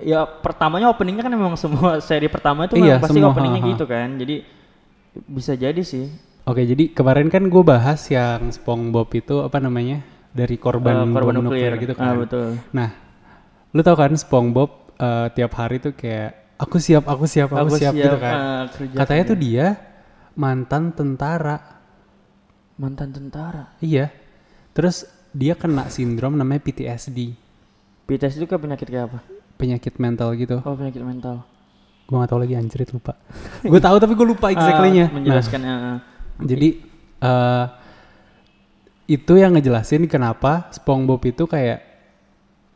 Ya 0.00 0.24
pertamanya 0.24 0.88
openingnya 0.88 1.20
kan 1.20 1.32
memang 1.36 1.52
semua 1.60 2.00
seri 2.06 2.32
pertama 2.32 2.64
itu 2.64 2.80
Iya, 2.80 2.96
pasti 2.96 3.20
semua, 3.20 3.36
openingnya 3.36 3.60
ha, 3.60 3.66
ha. 3.68 3.72
gitu 3.76 3.84
kan. 3.84 4.08
Jadi 4.16 4.36
bisa 5.28 5.52
jadi 5.52 5.82
sih. 5.84 6.08
Oke, 6.42 6.64
jadi 6.64 6.90
kemarin 6.90 7.28
kan 7.28 7.44
gue 7.46 7.62
bahas 7.62 8.00
yang 8.08 8.48
SpongeBob 8.50 9.12
itu 9.14 9.44
apa 9.44 9.60
namanya 9.60 10.00
dari 10.32 10.56
korban, 10.56 11.06
Eh, 11.06 11.12
korban 11.12 11.34
bom 11.38 11.44
nuklir 11.52 11.76
gitu 11.76 11.92
Ah, 11.94 12.16
kan. 12.16 12.24
betul. 12.24 12.48
Nah, 12.72 12.88
lu 13.70 13.80
tau 13.84 13.94
kan 13.94 14.16
SpongeBob 14.16 14.70
eh, 14.96 15.26
tiap 15.36 15.52
hari 15.54 15.76
tuh 15.78 15.92
kayak 15.92 16.56
aku 16.56 16.80
siap, 16.80 17.04
aku 17.04 17.28
siap, 17.28 17.52
aku, 17.52 17.76
siap, 17.76 17.92
gitu 17.92 18.16
kan. 18.16 18.66
kerja 18.72 18.96
Katanya 18.96 19.24
kerja. 19.28 19.30
tuh 19.30 19.38
dia 19.38 19.66
mantan 20.34 20.90
tentara. 20.96 21.81
Mantan 22.82 23.14
tentara. 23.14 23.78
Iya. 23.78 24.10
Terus 24.74 25.06
dia 25.30 25.54
kena 25.54 25.86
sindrom 25.86 26.34
namanya 26.34 26.60
PTSD, 26.66 27.32
PTS 28.04 28.42
itu 28.42 28.44
kayak 28.44 28.62
penyakit 28.66 28.88
kayak 28.90 29.06
apa? 29.08 29.18
penyakit 29.54 29.94
mental 30.02 30.34
gitu. 30.34 30.58
Oh 30.66 30.74
penyakit 30.74 31.06
mental. 31.06 31.46
Gue 32.10 32.18
gak 32.18 32.34
tahu 32.34 32.40
lagi 32.42 32.58
anjrit 32.58 32.90
lupa. 32.90 33.14
gue 33.62 33.80
tahu 33.80 33.96
tapi 34.02 34.12
gue 34.18 34.26
lupa 34.26 34.50
exactly-nya. 34.54 35.06
Ah, 35.06 35.08
Nah, 35.08 35.16
menjelaskan 35.22 35.60
eh, 35.62 35.98
Jadi 36.42 36.68
eh 37.22 37.66
itu 39.06 39.32
yang 39.36 39.54
ngejelasin 39.54 40.08
kenapa 40.08 40.72
SpongeBob 40.72 41.22
itu 41.28 41.44
kayak 41.46 41.78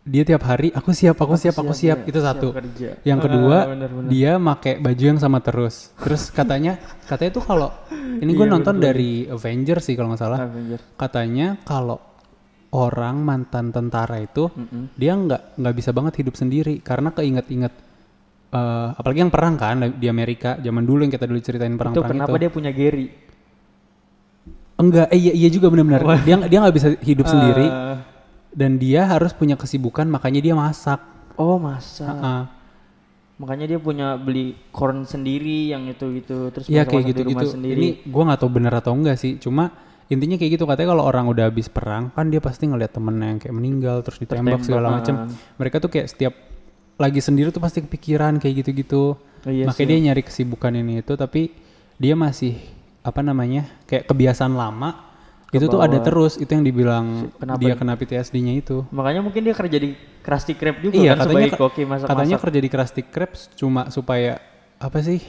dia 0.06 0.22
tiap 0.22 0.46
hari 0.46 0.70
aku 0.70 0.94
siap, 0.94 1.18
aku, 1.18 1.34
siap, 1.34 1.58
aku 1.58 1.74
siap. 1.74 1.98
iya, 2.02 2.08
Itu 2.08 2.22
satu. 2.22 2.54
kerja. 2.54 3.02
Yang 3.02 3.18
Ah, 3.18 3.24
kedua 3.26 3.56
bener, 3.66 3.90
bener. 3.90 4.08
dia 4.08 4.32
make 4.38 4.78
baju 4.78 5.02
yang 5.04 5.18
sama 5.18 5.42
terus. 5.42 5.90
Terus 5.98 6.30
katanya 6.30 6.78
katanya 7.04 7.30
tuh 7.34 7.44
kalau 7.44 7.74
ini 7.90 8.30
gue 8.30 8.46
Iya, 8.46 8.54
nonton 8.54 8.78
bener. 8.78 8.94
dari 8.94 9.26
Avengers 9.26 9.82
sih 9.82 9.98
kalau 9.98 10.14
nggak 10.14 10.22
salah. 10.22 10.46
Avenger. 10.46 10.78
Katanya 10.94 11.58
kalau 11.60 11.98
orang 12.70 13.18
mantan 13.18 13.70
tentara 13.70 14.16
itu 14.16 14.46
Mm-mm. 14.46 14.94
dia 14.94 15.10
nggak 15.12 15.58
nggak 15.58 15.74
bisa 15.74 15.90
banget 15.90 16.22
hidup 16.22 16.34
sendiri 16.34 16.78
karena 16.78 17.10
keinget-inget 17.10 17.72
eh, 18.48 18.88
apalagi 18.94 19.20
yang 19.20 19.32
perang 19.32 19.58
kan 19.58 19.90
di 19.90 20.06
Amerika 20.06 20.54
zaman 20.56 20.86
dulu 20.86 21.02
yang 21.02 21.10
kita 21.10 21.26
dulu 21.26 21.40
ceritain 21.40 21.74
Itu 21.74 21.80
perang-perang 21.80 22.06
itu. 22.06 22.14
kenapa 22.14 22.36
dia 22.36 22.50
punya 22.52 22.70
Gary? 22.70 23.10
Enggak, 24.76 25.08
eh, 25.08 25.16
iya, 25.16 25.32
iya 25.32 25.48
juga 25.48 25.66
benar-benar. 25.66 26.04
Dia 26.22 26.36
dia 26.46 26.58
nggak 26.60 26.76
bisa 26.76 26.88
hidup 27.00 27.26
sendiri 27.26 27.64
Eh, 27.64 27.96
dan 28.56 28.80
dia 28.80 29.04
harus 29.04 29.36
punya 29.36 29.54
kesibukan 29.60 30.08
makanya 30.08 30.40
dia 30.40 30.54
masak. 30.56 30.98
oh 31.36 31.60
masa. 31.60 32.08
Heeh. 32.08 32.42
Makanya 33.36 33.68
dia 33.68 33.76
punya 33.76 34.16
beli 34.16 34.56
corn 34.72 35.04
sendiri 35.04 35.68
yang 35.68 35.84
itu 35.84 36.08
gitu 36.16 36.48
terus 36.48 36.64
masak-masak 36.64 37.12
kayak 37.12 37.28
rumah 37.28 37.44
sendiri. 37.44 37.76
Ini 37.76 37.88
gua 38.08 38.22
nggak 38.32 38.40
tahu 38.40 38.50
benar 38.56 38.72
atau 38.80 38.96
enggak 38.96 39.20
sih. 39.20 39.36
Cuma 39.36 39.68
intinya 40.08 40.40
kayak 40.40 40.56
gitu 40.56 40.64
katanya 40.64 40.96
kalau 40.96 41.04
orang 41.04 41.28
udah 41.28 41.52
habis 41.52 41.68
perang 41.68 42.08
kan 42.16 42.32
dia 42.32 42.40
pasti 42.40 42.64
ngeliat 42.64 42.96
temennya 42.96 43.36
yang 43.36 43.40
kayak 43.44 43.52
meninggal 43.52 44.00
terus 44.00 44.16
ditembak 44.24 44.64
Tertembak, 44.64 44.64
segala 44.64 44.88
macam. 44.88 45.14
Mereka 45.60 45.76
tuh 45.84 45.90
kayak 45.92 46.08
setiap 46.08 46.34
lagi 46.96 47.20
sendiri 47.20 47.52
tuh 47.52 47.60
pasti 47.60 47.84
kepikiran 47.84 48.40
kayak 48.40 48.64
gitu-gitu. 48.64 49.20
Oh, 49.20 49.52
iya 49.52 49.68
Makanya 49.68 49.88
dia 49.92 49.98
nyari 50.08 50.22
kesibukan 50.24 50.72
ini 50.72 51.04
itu 51.04 51.12
tapi 51.12 51.52
dia 52.00 52.16
masih 52.16 52.56
apa 53.04 53.20
namanya 53.20 53.68
kayak 53.84 54.08
kebiasaan 54.08 54.56
lama 54.56 55.05
itu 55.56 55.66
tuh 55.66 55.80
ada 55.80 55.98
terus 55.98 56.36
itu 56.36 56.48
yang 56.48 56.62
dibilang 56.62 57.06
Kenapa 57.34 57.58
dia 57.58 57.72
kena 57.72 57.94
PTSD-nya 57.94 58.54
itu. 58.54 58.84
Makanya 58.88 59.20
mungkin 59.20 59.40
dia 59.40 59.52
kerja 59.52 59.76
di 59.76 59.94
Krusty 60.20 60.52
Krab 60.52 60.78
juga 60.78 60.94
iya 60.94 61.12
kan 61.12 61.24
katanya 61.24 61.48
koki 61.52 61.82
masak-masak. 61.82 62.10
katanya 62.10 62.36
kerja 62.36 62.58
di 62.58 62.68
Krusty 62.68 63.02
Krab 63.02 63.30
cuma 63.54 63.88
supaya 63.88 64.38
apa 64.76 64.98
sih 64.98 65.22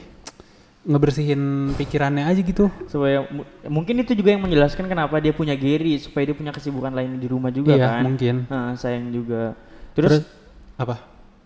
ngebersihin 0.82 1.40
pikirannya 1.74 2.24
aja 2.24 2.40
gitu 2.40 2.72
supaya 2.86 3.26
mu- 3.26 3.44
mungkin 3.68 4.00
itu 4.00 4.14
juga 4.14 4.32
yang 4.32 4.40
menjelaskan 4.40 4.86
kenapa 4.86 5.18
dia 5.18 5.30
punya 5.30 5.52
Gary 5.52 5.98
supaya 5.98 6.24
dia 6.24 6.32
punya 6.32 6.48
kesibukan 6.48 6.88
lain 6.90 7.16
di 7.16 7.26
rumah 7.26 7.50
juga 7.50 7.74
iya 7.74 7.86
kan. 7.92 8.02
mungkin 8.04 8.34
Nah, 8.46 8.72
sayang 8.74 9.10
juga. 9.10 9.52
terus, 9.92 10.10
Terus, 10.16 10.24
apa 10.74 10.96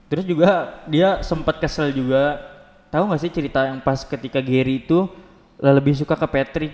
terus 0.07 0.25
juga 0.25 0.51
dia 0.85 1.21
sempat 1.21 1.57
kesel 1.57 1.91
juga. 1.91 2.37
Tahu 2.89 3.09
nggak 3.09 3.21
sih 3.21 3.33
cerita 3.33 3.65
yang 3.65 3.81
pas 3.81 3.97
ketika 3.99 4.39
Gary 4.39 4.79
itu 4.79 5.09
lebih 5.57 5.97
suka 5.97 6.13
ke 6.13 6.27
Patrick. 6.29 6.73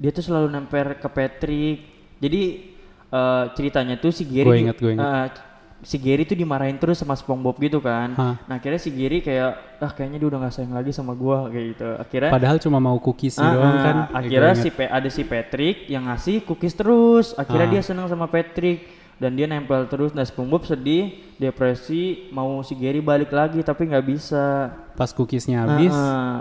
Dia 0.00 0.10
tuh 0.10 0.24
selalu 0.24 0.48
nempel 0.48 0.96
ke 0.96 1.08
Patrick. 1.08 1.78
Jadi 2.16 2.42
eh, 3.06 3.44
ceritanya 3.52 4.00
tuh 4.00 4.10
si 4.10 4.24
Gary 4.24 4.48
Gua 4.48 4.56
ingat, 4.56 4.76
gua 4.80 4.90
ingat. 4.96 5.04
eh, 5.04 5.26
si 5.80 5.96
Gary 5.96 6.24
tuh 6.24 6.36
dimarahin 6.36 6.76
terus 6.76 7.00
sama 7.00 7.12
SpongeBob 7.12 7.56
gitu 7.56 7.80
kan. 7.80 8.12
Hah. 8.12 8.36
Nah, 8.44 8.56
akhirnya 8.56 8.76
si 8.76 8.92
Gary 8.92 9.20
kayak 9.20 9.80
ah 9.80 9.92
kayaknya 9.92 10.20
dia 10.20 10.28
udah 10.28 10.38
nggak 10.44 10.52
sayang 10.52 10.76
lagi 10.76 10.92
sama 10.92 11.12
gua 11.12 11.48
kayak 11.48 11.66
gitu. 11.76 11.88
Akhirnya 11.96 12.30
padahal 12.32 12.56
cuma 12.60 12.78
mau 12.78 12.96
cookies 12.96 13.36
Ah, 13.36 13.52
doang 13.52 13.76
ah, 13.76 13.80
kan 13.80 13.96
Ya, 13.96 14.04
akhirnya 14.20 14.54
si 14.56 14.68
ada 14.72 15.08
si 15.08 15.22
Patrick 15.24 15.76
yang 15.88 16.04
ngasih 16.08 16.44
cookies 16.44 16.76
terus 16.76 17.32
akhirnya 17.32 17.68
Ah. 17.68 17.72
dia 17.76 17.82
senang 17.84 18.08
sama 18.08 18.28
Patrick 18.28 18.84
dan 19.20 19.30
dia 19.30 19.44
nempel 19.44 19.84
terus 19.84 20.10
nah 20.10 20.22
SpongeBob 20.22 20.64
sedih 20.64 21.12
depresi 21.36 22.02
mau 22.30 22.60
si 22.60 22.72
Gary 22.72 22.98
balik 22.98 23.28
lagi 23.30 23.60
tapi 23.60 23.84
nggak 23.84 24.02
bisa 24.02 24.72
pas 24.94 25.10
cookiesnya 25.10 25.62
habis 25.62 25.92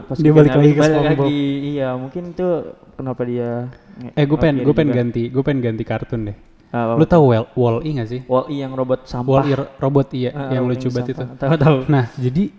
pas 0.01 0.15
dia 0.15 0.31
balik 0.31 0.51
lagi 0.53 0.63
habis, 0.65 0.74
ke 0.74 0.81
balik 0.81 0.95
SpongeBob. 0.95 1.25
lagi. 1.25 1.43
iya 1.69 1.89
mungkin 1.93 2.24
itu 2.29 2.48
kenapa 2.93 3.21
dia 3.24 3.67
eh 4.09 4.24
gue 4.24 4.38
pengen 4.38 4.55
nge- 4.55 4.65
gue 4.65 4.74
pengen 4.74 4.93
ganti 4.93 5.24
gue 5.27 5.43
pengen 5.43 5.62
ganti 5.62 5.83
kartun 5.83 6.24
deh 6.25 6.38
Ah, 6.69 6.93
lu 6.93 7.01
tahu 7.03 7.33
Wall 7.33 7.50
Wall 7.53 7.77
E 7.81 7.89
gak 7.91 8.05
sih 8.07 8.21
Wall-E 8.24 8.53
yang 8.55 8.71
robot 8.71 9.01
sampah 9.03 9.25
Wall 9.27 9.43
E 9.43 9.57
ro- 9.57 9.74
robot 9.75 10.13
iya 10.13 10.29
Ah, 10.29 10.53
yang 10.53 10.69
lucu 10.69 10.86
banget 10.88 11.17
itu 11.17 11.25
tahu 11.36 11.57
tahu 11.57 11.77
Nah, 11.89 12.05
jadi 12.13 12.53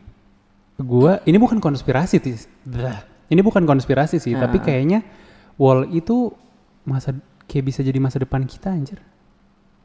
gua 0.77 1.23
ini 1.23 1.37
bukan 1.37 1.61
konspirasi. 1.61 2.19
Blah. 2.65 3.07
Ini 3.29 3.39
bukan 3.39 3.62
konspirasi 3.62 4.19
sih, 4.19 4.35
tapi 4.35 4.59
Ah. 4.59 4.62
kayaknya 4.65 4.99
wall 5.55 5.87
itu 5.87 6.35
masa 6.83 7.15
kayak 7.47 7.65
bisa 7.65 7.81
jadi 7.81 7.95
masa 7.97 8.19
depan 8.19 8.43
kita 8.43 8.67
anjir. 8.67 8.99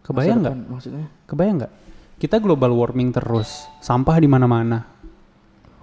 Kebayang 0.06 0.40
nggak? 0.40 0.56
maksudnya 0.70 1.06
Kebayang 1.26 1.56
nggak? 1.60 1.74
Kita 2.16 2.38
global 2.38 2.72
warming 2.72 3.10
terus, 3.10 3.66
sampah 3.80 4.16
di 4.16 4.30
mana-mana. 4.30 4.86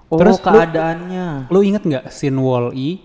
oh 0.06 0.16
Terus 0.16 0.38
lu- 0.38 0.44
keadaannya 0.46 1.26
Lu 1.48 1.60
inget 1.60 1.82
nggak 1.82 2.04
scene 2.08 2.36
wall 2.36 2.70
E 2.72 3.02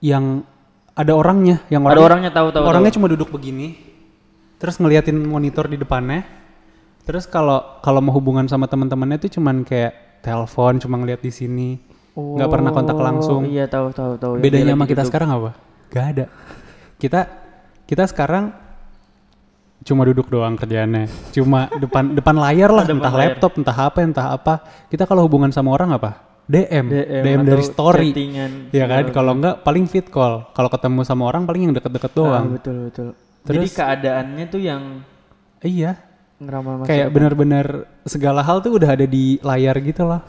yang 0.00 0.46
ada 0.92 1.12
orangnya, 1.12 1.60
yang 1.68 1.84
ada 1.84 2.00
orangnya 2.00 2.30
tahu 2.30 2.48
tahu 2.50 2.64
orangnya 2.64 2.88
tahu. 2.88 2.96
cuma 3.00 3.08
duduk 3.08 3.28
begini, 3.28 3.76
terus 4.56 4.76
ngeliatin 4.76 5.16
monitor 5.16 5.64
di 5.64 5.76
depannya. 5.76 6.24
Terus 7.04 7.24
kalau 7.24 7.80
kalau 7.80 8.00
mau 8.00 8.12
hubungan 8.12 8.44
sama 8.44 8.64
teman-temannya 8.64 9.16
itu 9.18 9.36
cuman 9.36 9.60
kayak 9.60 10.20
telepon, 10.20 10.76
cuma 10.78 10.96
ngeliat 10.96 11.18
di 11.18 11.32
sini, 11.32 11.68
nggak 12.12 12.48
pernah 12.48 12.70
kontak 12.70 12.94
Oh, 12.94 13.02
langsung. 13.02 13.40
iya 13.44 13.64
tahu 13.64 13.90
tahu 13.90 14.16
tahu 14.16 14.32
Bedanya 14.38 14.72
sama 14.72 14.84
kita 14.84 15.02
duduk. 15.02 15.08
sekarang 15.08 15.28
apa? 15.32 15.50
Gak 15.88 16.06
ada. 16.06 16.24
Kita 16.96 17.20
kita 17.84 18.04
sekarang 18.06 18.52
cuma 19.80 20.04
duduk 20.04 20.28
doang 20.28 20.54
kerjaannya. 20.54 21.08
Cuma 21.32 21.66
depan 21.72 22.12
depan 22.18 22.34
layar 22.36 22.70
lah, 22.70 22.84
Depan 22.84 22.98
entah 23.00 23.14
layar. 23.14 23.30
laptop, 23.36 23.52
entah 23.56 23.76
apa, 23.76 23.98
entah 24.00 24.26
apa. 24.30 24.54
Kita 24.86 25.04
kalau 25.04 25.24
hubungan 25.24 25.50
sama 25.50 25.72
orang 25.72 25.92
apa? 25.92 26.28
DM, 26.50 26.90
DM, 26.90 27.46
dari 27.46 27.62
atau 27.62 27.70
story. 27.70 28.10
Ya 28.74 28.90
kan, 28.90 29.14
kalau 29.14 29.38
enggak 29.38 29.62
paling 29.62 29.86
fit 29.86 30.10
call. 30.10 30.50
Kalau 30.50 30.66
ketemu 30.66 31.06
sama 31.06 31.30
orang 31.30 31.46
paling 31.46 31.70
yang 31.70 31.74
deket-deket 31.74 32.10
Ah, 32.10 32.16
doang. 32.18 32.46
betul 32.58 32.76
betul. 32.90 33.08
Jadi 33.46 33.56
Terus- 33.64 33.76
keadaannya 33.78 34.44
tuh 34.50 34.60
yang 34.60 34.82
Iya. 35.62 35.94
ngeramal 36.40 36.88
Kayak 36.88 37.12
benar-benar 37.12 37.66
segala 38.02 38.40
hal 38.40 38.64
tuh 38.64 38.80
udah 38.80 38.96
ada 38.96 39.06
di 39.06 39.38
layar 39.40 39.76
gitu 39.78 40.02
loh. 40.02 40.24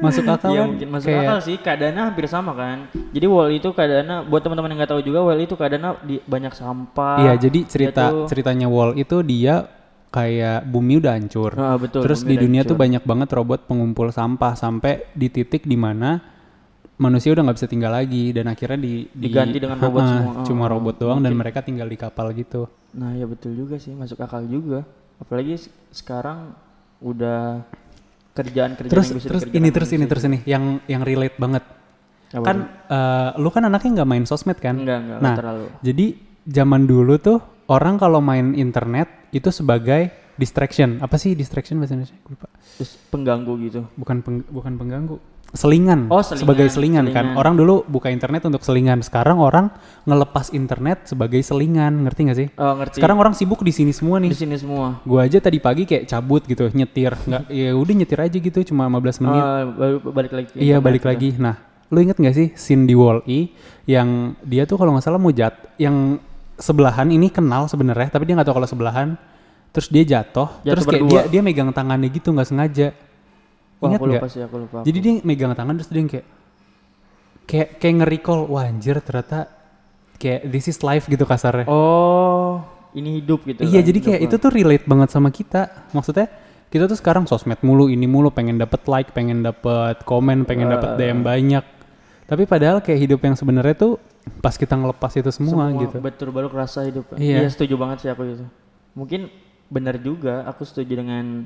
Masuk 0.00 0.24
akal 0.26 0.50
kan 0.50 0.66
mungkin 0.66 0.88
masuk 0.88 1.06
kayak 1.06 1.22
akal 1.22 1.38
sih 1.40 1.56
keadaannya 1.56 2.02
hampir 2.04 2.26
sama 2.26 2.52
kan. 2.52 2.78
Jadi 3.10 3.26
wall 3.26 3.48
itu 3.50 3.68
keadaannya 3.68 4.16
buat 4.24 4.40
teman-teman 4.40 4.68
yang 4.68 4.78
nggak 4.78 4.90
tahu 4.90 5.02
juga 5.02 5.18
wall 5.20 5.38
itu 5.38 5.54
keadaannya 5.54 5.90
di 6.02 6.16
banyak 6.18 6.52
sampah. 6.52 7.16
iya 7.20 7.32
jadi 7.34 7.58
cerita 7.64 8.02
Dia 8.02 8.14
tuh- 8.14 8.26
ceritanya 8.26 8.66
Wall 8.66 8.96
itu 8.96 9.16
dia 9.22 9.68
kayak 10.08 10.64
bumi 10.64 10.98
udah 10.98 11.14
hancur 11.14 11.52
Ah, 11.54 11.76
betul. 11.76 12.02
terus 12.02 12.20
di 12.22 12.34
dunia 12.34 12.60
hancur. 12.60 12.74
tuh 12.74 12.78
banyak 12.78 13.02
banget 13.04 13.28
robot 13.30 13.60
pengumpul 13.64 14.10
sampah 14.10 14.52
sampai 14.54 15.06
di 15.12 15.28
titik 15.28 15.62
di 15.62 15.76
mana 15.76 16.18
manusia 16.96 17.30
udah 17.30 17.40
nggak 17.42 17.56
bisa 17.56 17.68
tinggal 17.68 17.88
lagi 17.90 18.28
dan 18.30 18.44
akhirnya 18.46 18.76
di, 18.76 19.06
di- 19.06 19.28
Diganti 19.28 19.56
dengan 19.56 19.78
robot 19.80 20.02
semua. 20.02 20.42
cuma 20.42 20.64
Ah, 20.64 20.70
robot 20.70 20.94
doang 20.96 21.20
dan 21.20 21.32
mereka 21.32 21.60
tinggal 21.60 21.86
di 21.86 21.94
kapal 21.94 22.32
gitu 22.32 22.66
Nah 22.90 23.14
ya 23.14 23.22
betul 23.22 23.54
juga 23.54 23.76
sih 23.76 23.92
masuk 23.92 24.18
akal 24.18 24.42
juga. 24.44 24.82
Apalagi 25.16 25.54
se- 25.56 25.70
sekarang 25.90 26.58
udah 26.98 27.62
kerjaan-kerjaan 28.30 28.92
terus 28.92 29.06
yang 29.10 29.18
bisa 29.18 29.28
terus 29.28 29.42
ini 29.50 29.68
terus 29.68 29.90
ini 29.90 30.04
terus 30.06 30.24
ini 30.24 30.38
yang 30.46 30.78
yang 30.86 31.02
relate 31.02 31.36
banget. 31.36 31.64
Apa 32.30 32.44
kan 32.46 32.56
eh, 32.86 33.30
lu 33.42 33.50
kan 33.50 33.66
anaknya 33.66 33.90
nggak 34.02 34.08
main 34.08 34.24
sosmed 34.24 34.58
kan? 34.62 34.78
Enggak, 34.78 34.98
enggak, 35.02 35.18
nah 35.18 35.34
terlalu. 35.34 35.66
jadi 35.82 36.06
zaman 36.46 36.86
dulu 36.86 37.14
tuh 37.18 37.38
orang 37.66 37.98
kalau 37.98 38.22
main 38.22 38.54
internet 38.54 39.10
itu 39.30 39.50
sebagai 39.50 40.14
distraction. 40.38 41.02
Apa 41.02 41.18
sih 41.18 41.34
distraction 41.34 41.82
bahasa 41.82 41.98
Indonesia? 41.98 42.16
Lupa. 42.24 42.46
Terus 42.80 42.96
pengganggu 43.10 43.52
gitu. 43.66 43.80
bukan 43.98 44.24
peng- 44.24 44.46
bukan 44.48 44.72
pengganggu 44.78 45.16
selingan, 45.52 46.06
Oh, 46.06 46.20
selingan, 46.20 46.40
sebagai 46.40 46.66
selingan, 46.66 47.04
kan 47.06 47.24
selingan. 47.26 47.36
orang 47.36 47.54
dulu 47.54 47.74
buka 47.84 48.06
internet 48.06 48.42
untuk 48.44 48.60
selingan 48.60 49.00
sekarang 49.00 49.36
orang 49.36 49.66
ngelepas 50.04 50.50
internet 50.50 51.04
sebagai 51.04 51.40
selingan 51.40 52.02
ngerti 52.02 52.20
gak 52.24 52.38
sih 52.38 52.48
Oh 52.54 52.74
ngerti. 52.74 52.96
sekarang 52.96 53.16
orang 53.16 53.34
sibuk 53.34 53.60
di 53.60 53.70
sini 53.70 53.90
semua 53.90 54.16
di 54.16 54.26
nih 54.26 54.36
sini 54.36 54.54
semua. 54.54 55.02
gua 55.02 55.24
aja 55.24 55.36
tadi 55.36 55.58
pagi 55.58 55.82
kayak 55.84 56.06
cabut 56.06 56.42
gitu 56.44 56.70
nyetir 56.70 57.18
nggak 57.18 57.42
ya 57.48 57.70
udah 57.72 57.94
nyetir 57.96 58.18
aja 58.20 58.36
gitu 58.36 58.58
cuma 58.64 58.86
15 58.86 59.20
menit 59.20 59.42
baru 59.72 59.96
balik 60.06 60.32
lagi. 60.32 60.50
iya 60.54 60.76
balik 60.78 61.02
gitu. 61.02 61.10
lagi 61.10 61.28
nah 61.36 61.58
lu 61.86 61.98
inget 61.98 62.16
gak 62.16 62.32
sih 62.32 62.48
scene 62.54 62.86
di 62.86 62.94
Wall 62.94 63.18
E 63.24 63.50
yang 63.84 64.38
dia 64.40 64.62
tuh 64.62 64.78
kalau 64.78 64.94
nggak 64.94 65.02
salah 65.02 65.18
mau 65.18 65.30
jat 65.30 65.50
yang 65.76 66.22
sebelahan 66.54 67.08
ini 67.08 67.26
kenal 67.26 67.66
sebenarnya 67.66 68.06
tapi 68.08 68.22
dia 68.22 68.34
nggak 68.34 68.46
tahu 68.46 68.56
kalau 68.56 68.68
sebelahan 68.68 69.08
terus 69.70 69.86
dia 69.86 70.02
jatuh, 70.04 70.50
Jatuh 70.60 70.70
terus 70.72 70.84
kayak 70.84 71.02
berdua. 71.02 71.10
dia 71.22 71.22
dia 71.28 71.40
megang 71.40 71.70
tangannya 71.70 72.06
gitu 72.08 72.30
nggak 72.30 72.42
sengaja 72.44 72.94
Wah, 73.80 73.88
ingat 73.88 74.00
aku 74.00 74.06
lupa 74.12 74.26
sih, 74.28 74.40
aku 74.44 74.56
lupa. 74.60 74.78
jadi 74.84 74.98
dia 75.00 75.12
megang 75.24 75.56
tangan 75.56 75.74
terus 75.80 75.88
dia 75.88 76.00
yang 76.04 76.10
kayak 76.12 76.26
kayak 77.48 77.68
kayak 77.80 77.94
nge-recall 78.04 78.40
wah 78.46 78.68
anjir 78.68 79.00
ternyata 79.00 79.48
kayak 80.20 80.40
this 80.52 80.68
is 80.68 80.78
life 80.84 81.08
gitu 81.08 81.24
kasarnya. 81.24 81.64
Oh, 81.64 82.60
ini 82.92 83.24
hidup 83.24 83.40
gitu. 83.48 83.64
iya 83.64 83.80
kan, 83.80 83.88
jadi 83.88 83.98
hidup 83.98 84.08
kayak 84.12 84.20
itu 84.28 84.34
tuh 84.36 84.50
relate 84.52 84.84
banget 84.84 85.08
sama 85.08 85.32
kita. 85.32 85.88
Maksudnya 85.96 86.28
kita 86.68 86.86
tuh 86.86 86.94
sekarang 87.00 87.24
sosmed 87.24 87.58
mulu 87.64 87.88
ini 87.88 88.04
mulu 88.04 88.28
pengen 88.28 88.60
dapet 88.60 88.84
like, 88.84 89.10
pengen 89.16 89.42
dapet 89.42 90.04
komen, 90.04 90.44
pengen 90.44 90.70
dapet 90.70 91.00
DM 91.00 91.24
banyak. 91.24 91.64
Tapi 92.30 92.46
padahal 92.46 92.78
kayak 92.78 93.10
hidup 93.10 93.20
yang 93.26 93.34
sebenarnya 93.34 93.74
tuh 93.74 93.98
pas 94.38 94.54
kita 94.54 94.78
ngelepas 94.78 95.10
itu 95.18 95.32
semua, 95.34 95.72
gitu. 95.74 95.98
Betul 95.98 96.30
baru 96.30 96.46
kerasa 96.46 96.86
hidup. 96.86 97.16
Iya. 97.18 97.42
Iya. 97.42 97.50
setuju 97.50 97.74
banget 97.74 98.06
sih 98.06 98.10
aku 98.12 98.22
itu. 98.22 98.46
Mungkin 98.94 99.32
benar 99.66 99.98
juga, 99.98 100.46
aku 100.46 100.62
setuju 100.62 100.94
dengan 100.94 101.42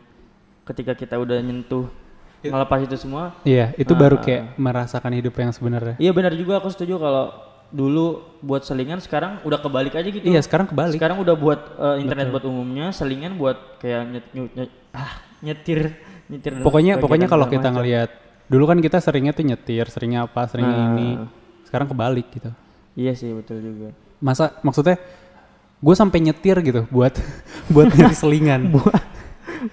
ketika 0.69 0.93
kita 0.93 1.17
udah 1.17 1.41
nyentuh 1.41 1.89
ngelepas 2.45 2.79
itu 2.81 2.97
semua. 2.97 3.33
Iya, 3.43 3.73
itu 3.75 3.91
Ah, 3.91 3.99
baru 3.99 4.17
ah, 4.17 4.23
kayak 4.23 4.43
merasakan 4.55 5.13
hidup 5.15 5.35
yang 5.35 5.51
sebenarnya. 5.51 5.95
Iya 5.97 6.11
benar 6.11 6.33
juga 6.33 6.59
aku 6.59 6.69
setuju 6.69 6.97
kalau 6.97 7.33
dulu 7.69 8.07
buat 8.39 8.63
selingan 8.63 9.01
sekarang 9.01 9.43
udah 9.43 9.59
kebalik 9.59 9.93
aja 9.93 10.07
gitu. 10.07 10.23
Iya, 10.23 10.41
sekarang 10.41 10.67
kebalik. 10.67 10.95
Sekarang 10.95 11.19
udah 11.19 11.35
buat 11.35 11.61
eh, 11.75 11.97
internet 12.01 12.29
buat 12.31 12.45
umumnya, 12.45 12.91
selingan 12.91 13.35
buat 13.35 13.57
kayak 13.79 14.03
nyet, 14.07 14.27
nyet, 14.31 14.51
nyet- 14.55 14.77
ah, 14.93 15.13
nyetir 15.41 15.81
nyetir 16.25 16.57
Pokoknya 16.59 16.97
pokoknya 16.97 17.27
kalau 17.27 17.45
kita 17.45 17.69
macam. 17.69 17.81
ngelihat 17.81 18.09
dulu 18.45 18.65
kan 18.65 18.79
kita 18.79 18.97
seringnya 18.97 19.33
tuh 19.33 19.45
nyetir, 19.45 19.85
seringnya 19.87 20.25
apa, 20.25 20.47
seringnya 20.47 20.73
Nah. 20.75 20.89
ini. 20.91 21.09
Sekarang 21.65 21.87
kebalik 21.87 22.29
gitu. 22.31 22.51
Iya 22.95 23.13
sih 23.13 23.33
betul 23.33 23.59
juga. 23.59 23.91
Masa 24.21 24.55
maksudnya 24.61 24.97
gue 25.77 25.95
sampai 25.95 26.23
nyetir 26.23 26.57
gitu 26.61 26.87
buat 26.89 27.13
buat 27.75 27.91
nyari 27.91 28.15
selingan. 28.15 28.71
buat 28.71 29.03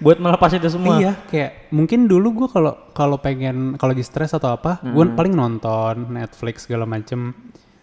melepas 0.00 0.50
itu 0.54 0.68
semua. 0.70 0.96
Iya, 0.96 1.12
kayak 1.28 1.74
mungkin 1.74 2.06
dulu 2.08 2.44
gue 2.44 2.48
kalau 2.48 2.72
kalau 2.96 3.16
pengen 3.18 3.76
kalau 3.76 3.92
lagi 3.92 4.04
stres 4.06 4.32
atau 4.32 4.54
apa, 4.54 4.80
gue 4.80 5.04
paling 5.12 5.34
nonton 5.34 6.14
Netflix 6.14 6.64
segala 6.64 6.88
macem. 6.88 7.34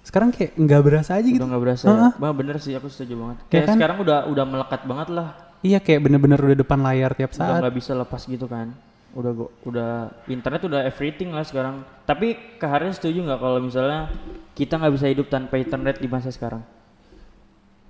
Sekarang 0.02 0.34
kayak 0.34 0.58
nggak 0.58 0.82
berasa 0.82 1.22
aja 1.22 1.28
gitu. 1.28 1.38
Udah 1.38 1.50
nggak 1.54 1.63
berasa 1.63 1.86
ya. 1.86 2.10
Bah, 2.17 2.34
bener 2.34 2.58
sih 2.58 2.74
aku 2.74 2.89
setuju 2.89 3.13
banget. 3.19 3.38
Kayak 3.52 3.65
kan? 3.69 3.76
sekarang 3.78 3.98
udah 4.02 4.19
udah 4.26 4.45
melekat 4.48 4.82
banget 4.89 5.10
lah. 5.13 5.28
Iya, 5.60 5.78
kayak 5.84 6.00
bener-bener 6.08 6.39
udah 6.39 6.58
depan 6.58 6.80
layar 6.80 7.12
tiap 7.13 7.36
Udah 7.36 7.45
saat. 7.45 7.60
nggak 7.62 7.76
bisa 7.76 7.91
lepas 7.93 8.22
gitu 8.26 8.48
kan. 8.50 8.74
Udah 9.12 9.32
go, 9.34 9.45
udah 9.65 10.13
internet 10.32 10.62
udah 10.65 10.82
everything 10.88 11.30
lah 11.36 11.43
sekarang. 11.43 11.84
Tapi 12.08 12.38
Haris 12.58 12.98
setuju 12.98 13.26
nggak 13.28 13.39
kalau 13.41 13.60
misalnya 13.60 14.08
kita 14.56 14.80
nggak 14.80 14.93
bisa 14.95 15.06
hidup 15.12 15.28
tanpa 15.28 15.60
internet 15.60 16.00
di 16.00 16.08
masa 16.08 16.32
sekarang? 16.32 16.62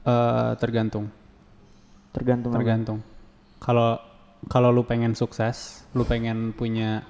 Eh, 0.01 0.51
tergantung, 0.57 1.11
Tergantung. 2.15 2.51
tergantung. 2.55 2.99
Kalau 3.59 3.99
kalau 4.47 4.71
lu 4.71 4.81
pengen 4.81 5.11
sukses, 5.11 5.83
lu 5.91 6.07
pengen 6.07 6.53
punya 6.53 7.03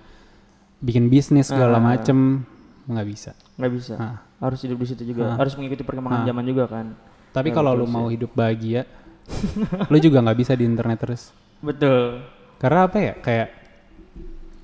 bikin 0.79 1.07
bisnis 1.07 1.51
segala 1.51 1.77
Ah. 1.77 1.83
macem, 1.85 2.41
nggak 2.85 3.05
bisa. 3.05 3.31
Nggak 3.55 3.71
bisa. 3.71 3.93
Ah. 3.95 4.17
Harus 4.39 4.63
hidup 4.63 4.79
di 4.79 4.87
situ 4.87 5.03
juga. 5.05 5.35
Harus 5.35 5.53
mengikuti 5.53 5.83
perkembangan 5.83 6.25
zaman 6.25 6.43
juga 6.43 6.65
kan. 6.65 6.95
Tapi 7.29 7.51
kalau 7.51 7.75
lu 7.75 7.85
mau 7.85 8.07
hidup 8.07 8.33
bahagia, 8.33 8.87
lu 9.91 9.97
juga 9.99 10.23
nggak 10.23 10.39
bisa 10.39 10.55
di 10.55 10.65
internet 10.65 10.97
terus. 10.97 11.29
Betul. 11.59 12.23
Karena 12.57 12.87
apa 12.87 12.97
ya? 12.97 13.13
Kayak 13.19 13.49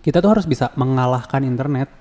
kita 0.01 0.17
tuh 0.17 0.32
harus 0.32 0.47
bisa 0.47 0.71
mengalahkan 0.73 1.43
internet. 1.43 1.91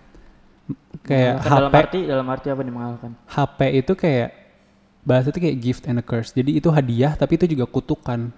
Kayak 1.04 1.44
Mengalahkan 1.44 1.52
dalam 1.52 1.68
HP, 1.68 1.76
arti 1.76 1.98
dalam 2.06 2.26
arti 2.30 2.46
apa 2.48 2.60
nih 2.62 2.72
mengalahkan? 2.72 3.10
HP 3.28 3.58
itu 3.74 3.92
kayak 3.92 4.30
bahasa 5.04 5.26
itu 5.28 5.38
kayak 5.38 5.56
gift 5.60 5.82
and 5.84 6.00
a 6.00 6.04
curse. 6.04 6.32
Jadi 6.32 6.56
itu 6.56 6.72
hadiah 6.72 7.12
tapi 7.12 7.36
itu 7.36 7.44
juga 7.44 7.68
kutukan. 7.68 8.32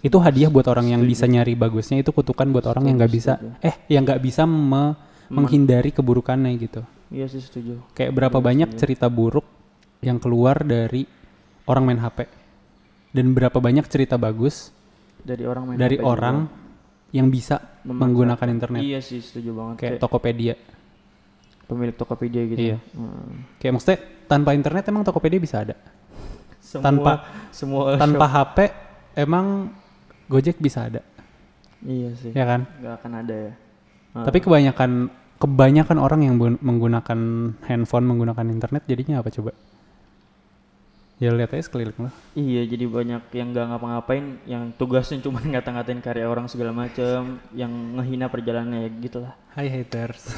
Itu 0.00 0.16
hadiah 0.16 0.48
buat 0.48 0.64
orang 0.64 0.88
yang 0.88 1.02
bisa 1.02 1.24
nyari 1.24 1.52
bagusnya, 1.52 2.00
itu 2.00 2.08
kutukan 2.08 2.48
buat 2.48 2.64
orang 2.64 2.88
yang 2.88 2.96
nggak 2.96 3.12
bisa 3.12 3.32
eh 3.60 3.74
yang 3.86 4.02
nggak 4.02 4.16
bisa 4.18 4.44
me- 4.44 4.96
menghindari 5.28 5.90
keburukannya 5.90 6.48
gitu. 6.56 6.80
Iya 7.08 7.28
sih 7.28 7.38
setuju. 7.38 7.84
Kayak 7.92 8.12
berapa 8.12 8.38
banyak 8.38 8.74
cerita 8.74 9.06
buruk 9.06 9.44
yang 10.00 10.16
keluar 10.16 10.60
dari 10.60 11.04
orang 11.64 11.84
main 11.84 12.00
HP. 12.00 12.24
Dan 13.10 13.30
berapa 13.30 13.56
banyak 13.56 13.86
cerita 13.86 14.16
bagus 14.16 14.72
Dari 15.20 15.44
orang 15.44 15.64
main 15.64 15.76
dari 15.76 15.94
HP 15.94 16.00
juga. 16.00 16.10
orang 16.10 16.36
yang 17.10 17.28
bisa 17.28 17.56
menggunakan 17.84 18.48
internet. 18.50 18.80
Iya 18.80 18.98
sih 18.98 19.20
setuju 19.20 19.52
banget. 19.52 19.74
Kayak 19.76 19.90
Kayak, 19.90 20.02
Tokopedia. 20.02 20.54
pemilik 21.64 21.94
Tokopedia 21.94 22.42
gitu. 22.46 22.60
Iya. 22.60 22.76
Hmm. 22.92 23.48
Kayak 23.56 23.72
maksudnya 23.72 23.98
tanpa 24.26 24.50
internet 24.52 24.84
emang 24.86 25.00
Tokopedia 25.02 25.38
bisa 25.38 25.56
ada. 25.60 25.76
Semua, 26.58 26.82
Tanpa- 26.82 27.20
semua 27.50 27.82
Tanpa 27.94 28.26
HP 28.26 28.58
emang 29.14 29.70
Gojek 30.24 30.56
bisa 30.56 30.88
ada, 30.88 31.04
Iya 31.80 32.10
sih. 32.16 32.32
ya 32.32 32.44
kan? 32.44 32.64
Nggak 32.80 32.94
akan 32.98 33.12
ada 33.20 33.34
ya. 33.34 33.52
Tapi 34.14 34.38
kebanyakan 34.40 34.90
kebanyakan 35.36 35.96
orang 35.98 36.20
yang 36.22 36.34
menggunakan 36.38 37.18
handphone, 37.66 38.06
menggunakan 38.06 38.46
internet 38.48 38.86
jadinya 38.86 39.20
apa 39.20 39.28
coba? 39.28 39.52
Ya 41.22 41.30
lihat 41.30 41.54
aja 41.54 41.62
sekeliling 41.62 41.94
lo. 41.94 42.10
Iya, 42.34 42.66
jadi 42.66 42.90
banyak 42.90 43.22
yang 43.30 43.54
nggak 43.54 43.66
ngapa-ngapain, 43.70 44.24
yang 44.50 44.74
tugasnya 44.74 45.22
cuma 45.22 45.38
ngata-ngatain 45.46 46.02
karya 46.02 46.26
orang 46.26 46.50
segala 46.50 46.74
macam, 46.74 47.38
yang 47.54 47.70
ngehina 47.70 48.26
perjalanannya 48.26 48.80
ya 48.86 48.90
gitulah. 48.98 49.32
Hai 49.54 49.70
haters. 49.70 50.34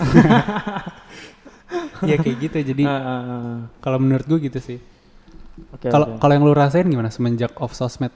ya 2.10 2.16
kayak 2.20 2.36
gitu. 2.38 2.56
Jadi 2.74 2.82
Ah, 2.84 2.92
ah, 2.92 3.22
ah. 3.24 3.56
kalau 3.80 3.98
menurut 3.98 4.26
gue 4.26 4.38
gitu 4.50 4.58
sih. 4.60 4.78
Kalau 5.80 6.12
oke. 6.12 6.20
kalau 6.20 6.32
yang 6.36 6.44
lu 6.44 6.52
rasain 6.52 6.84
gimana 6.84 7.08
semenjak 7.08 7.56
off 7.56 7.72
sosmed? 7.72 8.12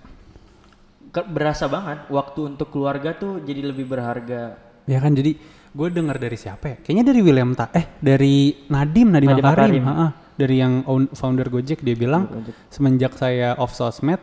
Berasa 1.10 1.66
banget 1.66 2.06
waktu 2.06 2.40
untuk 2.46 2.70
keluarga 2.70 3.10
tuh 3.12 3.42
jadi 3.42 3.66
lebih 3.66 3.84
berharga. 3.84 4.54
Ya 4.86 4.98
kan 4.98 5.10
jadi 5.10 5.34
gue 5.70 5.88
dengar 5.90 6.16
dari 6.16 6.34
siapa 6.34 6.64
ya? 6.64 6.76
Kayaknya 6.78 7.04
dari 7.06 7.20
William 7.20 7.50
Ta 7.52 7.66
eh 7.70 7.98
dari 7.98 8.54
Nadim 8.66 9.10
Nadim, 9.10 9.28
Makarim. 9.34 9.82
Makarim. 9.82 9.84
Dari 10.34 10.56
yang 10.56 10.86
own- 10.86 11.10
founder 11.10 11.46
Gojek 11.46 11.80
dia 11.80 11.92
bilang 11.92 12.24
Gojek. 12.24 12.54
semenjak 12.68 13.12
saya 13.12 13.52
off 13.54 13.74
sosmed 13.74 14.22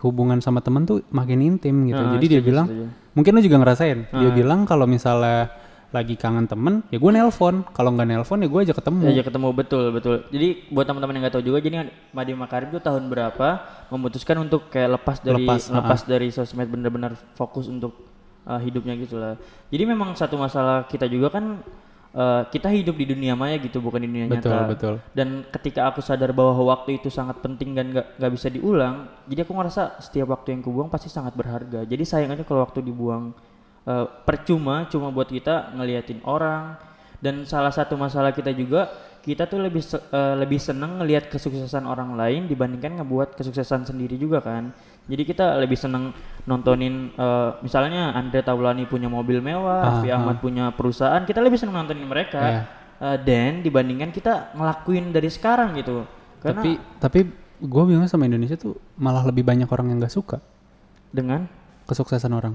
hubungan 0.00 0.40
sama 0.40 0.60
temen 0.60 0.84
tuh 0.84 1.04
makin 1.08 1.40
intim 1.40 1.86
gitu. 1.86 1.98
Ah, 1.98 2.16
jadi 2.16 2.26
dia 2.26 2.40
setuju, 2.40 2.48
bilang 2.50 2.66
setuju. 2.66 2.84
mungkin 3.12 3.30
lu 3.32 3.40
juga 3.40 3.56
ngerasain. 3.58 3.98
Dia 4.08 4.28
Ah. 4.28 4.34
bilang 4.34 4.60
kalau 4.64 4.84
misalnya 4.84 5.52
lagi 5.90 6.14
kangen 6.14 6.46
temen 6.46 6.86
ya 6.88 7.02
gue 7.02 7.10
nelpon. 7.10 7.66
Kalau 7.74 7.90
nggak 7.94 8.08
nelpon 8.08 8.38
ya 8.42 8.48
gue 8.48 8.60
aja 8.62 8.74
ketemu. 8.74 9.02
Ya, 9.10 9.12
ya 9.20 9.24
ketemu 9.26 9.48
betul 9.50 9.84
betul. 9.90 10.16
Jadi 10.30 10.48
buat 10.70 10.86
teman-teman 10.86 11.14
yang 11.18 11.22
nggak 11.26 11.34
tahu 11.34 11.44
juga, 11.44 11.58
jadi 11.58 11.90
Madi 12.14 12.32
Makarim 12.34 12.68
tuh 12.70 12.82
tahun 12.82 13.10
berapa 13.10 13.48
memutuskan 13.90 14.38
untuk 14.38 14.70
kayak 14.70 15.02
lepas 15.02 15.18
dari 15.18 15.42
Lepas, 15.42 15.66
lepas, 15.68 16.00
dari 16.06 16.30
sosmed 16.30 16.70
benar-benar 16.70 17.18
fokus 17.34 17.66
untuk 17.66 18.06
uh, 18.46 18.60
hidupnya 18.62 18.94
gitu 19.02 19.18
lah. 19.18 19.34
Jadi 19.68 19.82
memang 19.82 20.14
satu 20.14 20.38
masalah 20.38 20.86
kita 20.86 21.10
juga 21.10 21.34
kan 21.34 21.58
uh, 22.14 22.42
kita 22.46 22.70
hidup 22.70 22.94
di 22.94 23.10
dunia 23.10 23.34
maya 23.34 23.58
gitu 23.58 23.82
bukan 23.82 24.02
di 24.02 24.08
dunia 24.08 24.26
Betul, 24.30 24.54
nyata. 24.54 24.70
betul. 24.70 24.94
Dan 25.10 25.42
ketika 25.50 25.90
aku 25.90 25.98
sadar 26.02 26.30
bahwa 26.30 26.54
waktu 26.70 27.02
itu 27.02 27.10
sangat 27.10 27.42
penting 27.42 27.74
dan 27.74 27.90
nggak 27.90 28.18
nggak 28.18 28.32
bisa 28.34 28.46
diulang, 28.46 29.10
jadi 29.26 29.42
aku 29.42 29.52
ngerasa 29.58 29.98
setiap 30.02 30.30
waktu 30.34 30.54
yang 30.54 30.62
kubuang 30.62 30.86
pasti 30.86 31.10
sangat 31.10 31.34
berharga. 31.34 31.82
Jadi 31.82 32.04
sayang 32.06 32.30
aja 32.34 32.46
kalau 32.46 32.62
waktu 32.62 32.82
dibuang 32.82 33.34
eh, 33.84 34.06
percuma 34.24 34.84
cuma 34.86 35.08
buat 35.08 35.26
kita 35.26 35.72
ngeliatin 35.74 36.20
orang 36.24 36.76
dan 37.20 37.44
salah 37.44 37.70
satu 37.70 37.94
masalah 37.94 38.32
kita 38.32 38.50
juga 38.50 38.88
kita 39.20 39.44
tuh 39.44 39.60
lebih 39.60 39.84
se- 39.84 40.00
eh, 40.00 40.34
lebih 40.36 40.56
seneng 40.56 40.96
ngelihat 40.96 41.28
kesuksesan 41.28 41.84
orang 41.84 42.16
lain 42.16 42.48
dibandingkan 42.48 42.96
ngebuat 43.00 43.36
kesuksesan 43.36 43.84
sendiri 43.84 44.16
juga 44.16 44.40
kan 44.40 44.72
jadi 45.04 45.22
kita 45.26 45.46
lebih 45.58 45.76
seneng 45.76 46.16
nontonin 46.44 47.12
eh, 47.12 47.50
misalnya 47.60 48.14
Andre 48.14 48.40
Taulani 48.40 48.86
punya 48.86 49.10
mobil 49.10 49.42
mewah, 49.42 49.80
Ah, 49.80 49.84
Raffi 49.98 50.08
Ahmad 50.08 50.38
punya 50.38 50.70
perusahaan, 50.70 51.20
kita 51.22 51.40
lebih 51.40 51.58
seneng 51.58 51.76
nontonin 51.76 52.06
mereka 52.06 52.40
Iya. 52.40 52.62
eh, 53.00 53.18
dan 53.20 53.60
dibandingkan 53.60 54.08
kita 54.08 54.54
ngelakuin 54.54 55.10
dari 55.10 55.28
sekarang 55.28 55.74
gitu. 55.76 56.06
Karena 56.40 56.62
Tapi 56.62 56.70
tapi 56.96 57.20
gue 57.60 57.82
bingung 57.84 58.06
sama 58.06 58.24
Indonesia 58.24 58.56
tuh 58.56 58.78
malah 58.96 59.20
lebih 59.26 59.44
banyak 59.44 59.66
orang 59.66 59.92
yang 59.92 59.98
nggak 60.00 60.14
suka 60.14 60.38
dengan 61.10 61.44
kesuksesan 61.84 62.30
orang. 62.30 62.54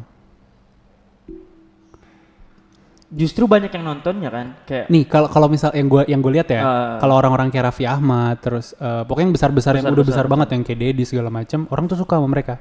Justru 3.16 3.48
banyak 3.48 3.72
yang 3.72 3.86
nontonnya 3.86 4.28
kan 4.28 4.48
kayak 4.62 4.92
Nih 4.92 5.08
kalau 5.08 5.26
kalau 5.26 5.48
misal 5.48 5.72
yang 5.72 5.88
gue 5.88 6.04
yang 6.06 6.20
gue 6.20 6.34
lihat 6.34 6.48
ya, 6.48 6.60
Ah. 6.60 6.68
kalau 7.00 7.16
orang-orang 7.16 7.48
kayak 7.48 7.72
Raffi 7.72 7.88
Ahmad, 7.88 8.36
terus 8.38 8.76
eh, 8.76 9.02
pokoknya 9.02 9.26
yang 9.26 9.36
besar-besar 9.36 9.72
yang 9.74 9.88
udah 9.88 10.04
besar 10.06 10.26
banget 10.26 10.48
yang 10.52 10.62
kayak 10.62 10.80
Dedi 10.82 11.04
segala 11.04 11.30
macam, 11.30 11.64
orang 11.70 11.86
tuh 11.86 11.96
suka 11.96 12.20
sama 12.20 12.28
mereka. 12.28 12.60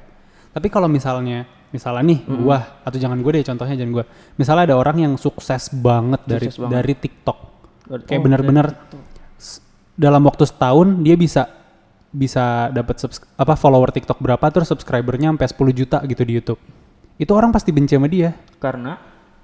Tapi 0.49 0.67
kalau 0.67 0.87
misalnya 0.87 1.43
misalnya 1.67 2.07
nih 2.07 2.19
gua 2.39 2.79
atau 2.81 2.95
jangan 2.95 3.19
gue 3.19 3.31
deh 3.35 3.43
contohnya 3.43 3.75
jangan 3.75 3.91
gua. 3.91 4.05
Misalnya 4.33 4.63
ada 4.65 4.75
orang 4.75 4.97
yang 4.97 5.13
sukses 5.15 5.67
banget 5.69 6.23
dari 6.23 6.47
Sukses 6.47 6.59
banget. 6.61 6.73
dari 6.73 6.93
TikTok. 6.95 7.37
Oh, 7.85 7.99
Kayak 7.99 8.21
benar-benar 8.23 8.65
s- 9.35 9.59
dalam 9.93 10.23
waktu 10.23 10.47
setahun 10.47 11.03
dia 11.03 11.13
bisa 11.13 11.51
bisa 12.09 12.71
dapat 12.71 12.95
apa 13.35 13.53
follower 13.53 13.91
TikTok 13.91 14.23
berapa 14.23 14.45
terus 14.47 14.71
subscribernya 14.71 15.35
sampai 15.35 15.47
10 15.51 15.75
juta 15.75 15.97
gitu 16.01 16.23
di 16.23 16.33
YouTube. 16.33 16.61
Itu 17.15 17.35
orang 17.35 17.51
pasti 17.51 17.75
benci 17.75 17.99
sama 17.99 18.07
dia 18.07 18.31
karena 18.55 18.95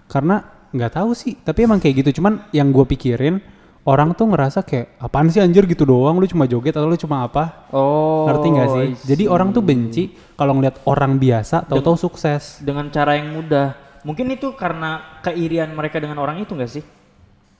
karena 0.07 0.60
nggak 0.71 0.91
tahu 0.95 1.11
sih 1.11 1.35
tapi 1.39 1.67
emang 1.67 1.79
kayak 1.79 2.03
gitu. 2.03 2.21
Cuman 2.21 2.47
yang 2.55 2.71
gue 2.71 2.85
pikirin 2.87 3.39
orang 3.83 4.13
tuh 4.13 4.29
ngerasa 4.29 4.61
kayak 4.61 5.01
apaan 5.01 5.27
sih 5.27 5.41
anjir 5.41 5.65
gitu 5.65 5.89
doang 5.89 6.21
lu 6.21 6.29
cuma 6.29 6.45
joget 6.45 6.75
atau 6.77 6.87
lu 6.87 6.97
cuma 6.97 7.25
apa? 7.25 7.67
Oh 7.73 8.29
ngerti 8.29 8.47
nggak 8.53 8.69
sih? 8.69 8.89
Jadi 9.15 9.23
orang 9.25 9.49
tuh 9.51 9.63
benci 9.65 10.13
kalau 10.37 10.57
ngeliat 10.57 10.81
orang 10.85 11.17
biasa 11.17 11.65
tahu-tahu 11.65 11.97
sukses. 11.97 12.61
dengan 12.61 12.89
cara 12.93 13.17
yang 13.17 13.33
mudah. 13.33 13.73
Mungkin 14.01 14.33
itu 14.33 14.57
karena 14.57 15.21
keirian 15.21 15.77
mereka 15.77 16.01
dengan 16.01 16.17
orang 16.17 16.41
itu 16.41 16.57
enggak 16.57 16.71
sih? 16.73 16.83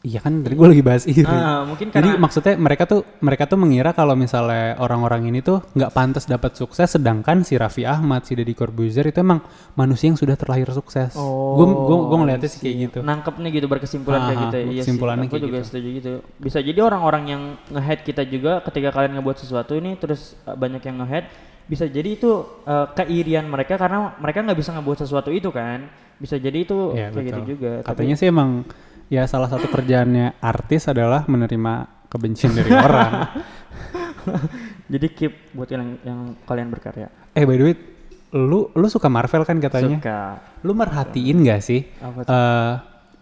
Iya 0.02 0.18
kan 0.18 0.42
tadi 0.42 0.58
gue 0.58 0.66
lagi 0.66 0.82
bahas 0.82 1.06
iri 1.06 1.22
Ah, 1.30 1.62
mungkin 1.62 1.94
jadi 1.94 2.18
karena 2.18 2.18
maksudnya 2.18 2.58
mereka 2.58 2.90
tuh 2.90 3.06
mereka 3.22 3.46
tuh 3.46 3.58
mengira 3.62 3.94
kalau 3.94 4.18
misalnya 4.18 4.74
orang-orang 4.82 5.30
ini 5.30 5.46
tuh 5.46 5.62
nggak 5.78 5.94
pantas 5.94 6.26
dapat 6.26 6.58
sukses 6.58 6.90
sedangkan 6.90 7.46
si 7.46 7.54
Raffi 7.54 7.86
Ahmad 7.86 8.26
si 8.26 8.34
Deddy 8.34 8.58
Corbuzier 8.58 9.06
itu 9.06 9.22
emang 9.22 9.46
manusia 9.78 10.10
yang 10.10 10.18
sudah 10.18 10.34
terlahir 10.34 10.66
sukses 10.74 11.14
gue 11.14 11.66
gue 11.70 11.98
gue 12.10 12.18
ngeliatnya 12.18 12.50
sih 12.50 12.60
kayak 12.66 12.76
gitu 12.90 13.00
nangkep 13.06 13.36
nih 13.46 13.52
gitu 13.62 13.68
berkesimpulan 13.70 14.20
kayak 14.26 14.40
gitu 14.42 14.56
ya. 14.58 14.62
Iya 14.62 14.72
sih, 14.72 14.80
kesimpulannya 14.82 15.26
aku 15.30 15.34
kayak 15.38 15.46
juga 15.46 15.58
gitu. 15.62 15.68
setuju 15.70 15.88
gitu. 15.94 16.12
Bisa 16.42 16.58
jadi 16.60 16.80
orang-orang 16.82 17.24
yang 17.30 17.42
nge-head 17.70 18.00
kita 18.02 18.24
juga 18.26 18.52
ketika 18.66 18.90
kalian 18.90 19.22
ngebuat 19.22 19.38
sesuatu 19.38 19.78
ini 19.78 20.02
terus 20.02 20.34
uh, 20.44 20.58
banyak 20.58 20.82
yang 20.82 20.98
nge-head 21.06 21.26
bisa 21.70 21.86
jadi 21.86 22.10
itu 22.18 22.42
uh, 22.66 22.90
keirian 22.92 23.46
mereka 23.46 23.78
karena 23.78 24.18
mereka 24.18 24.42
nggak 24.42 24.58
bisa 24.58 24.74
ngebuat 24.74 24.98
sesuatu 24.98 25.30
itu 25.30 25.54
kan. 25.54 25.86
Bisa 26.18 26.38
jadi 26.38 26.58
itu 26.62 26.94
Iya, 26.94 27.10
kayak 27.10 27.26
gitu 27.26 27.40
betul. 27.42 27.50
juga. 27.54 27.72
Tapi 27.82 27.88
Katanya 27.94 28.16
sih 28.18 28.28
emang 28.30 28.50
ya 29.12 29.28
salah 29.28 29.52
satu 29.52 29.68
kerjaannya 29.68 30.40
artis 30.40 30.88
adalah 30.88 31.28
menerima 31.28 32.08
kebencian 32.08 32.56
dari 32.56 32.72
orang. 32.72 33.12
jadi 34.94 35.08
keep 35.12 35.52
buat 35.52 35.68
yang 35.68 36.00
yang 36.08 36.20
kalian 36.48 36.72
berkarya. 36.72 37.12
Eh 37.36 37.44
by 37.44 37.56
the 37.60 37.66
way, 37.68 37.76
lu 38.32 38.72
lu 38.72 38.88
suka 38.88 39.12
Marvel 39.12 39.44
kan 39.44 39.60
katanya? 39.60 40.00
Suka. 40.00 40.22
Lu 40.64 40.72
merhatiin 40.72 41.44
gak 41.44 41.60
sih 41.60 41.84
Apa 42.00 42.24
tuh? 42.24 42.32
eh 42.32 42.72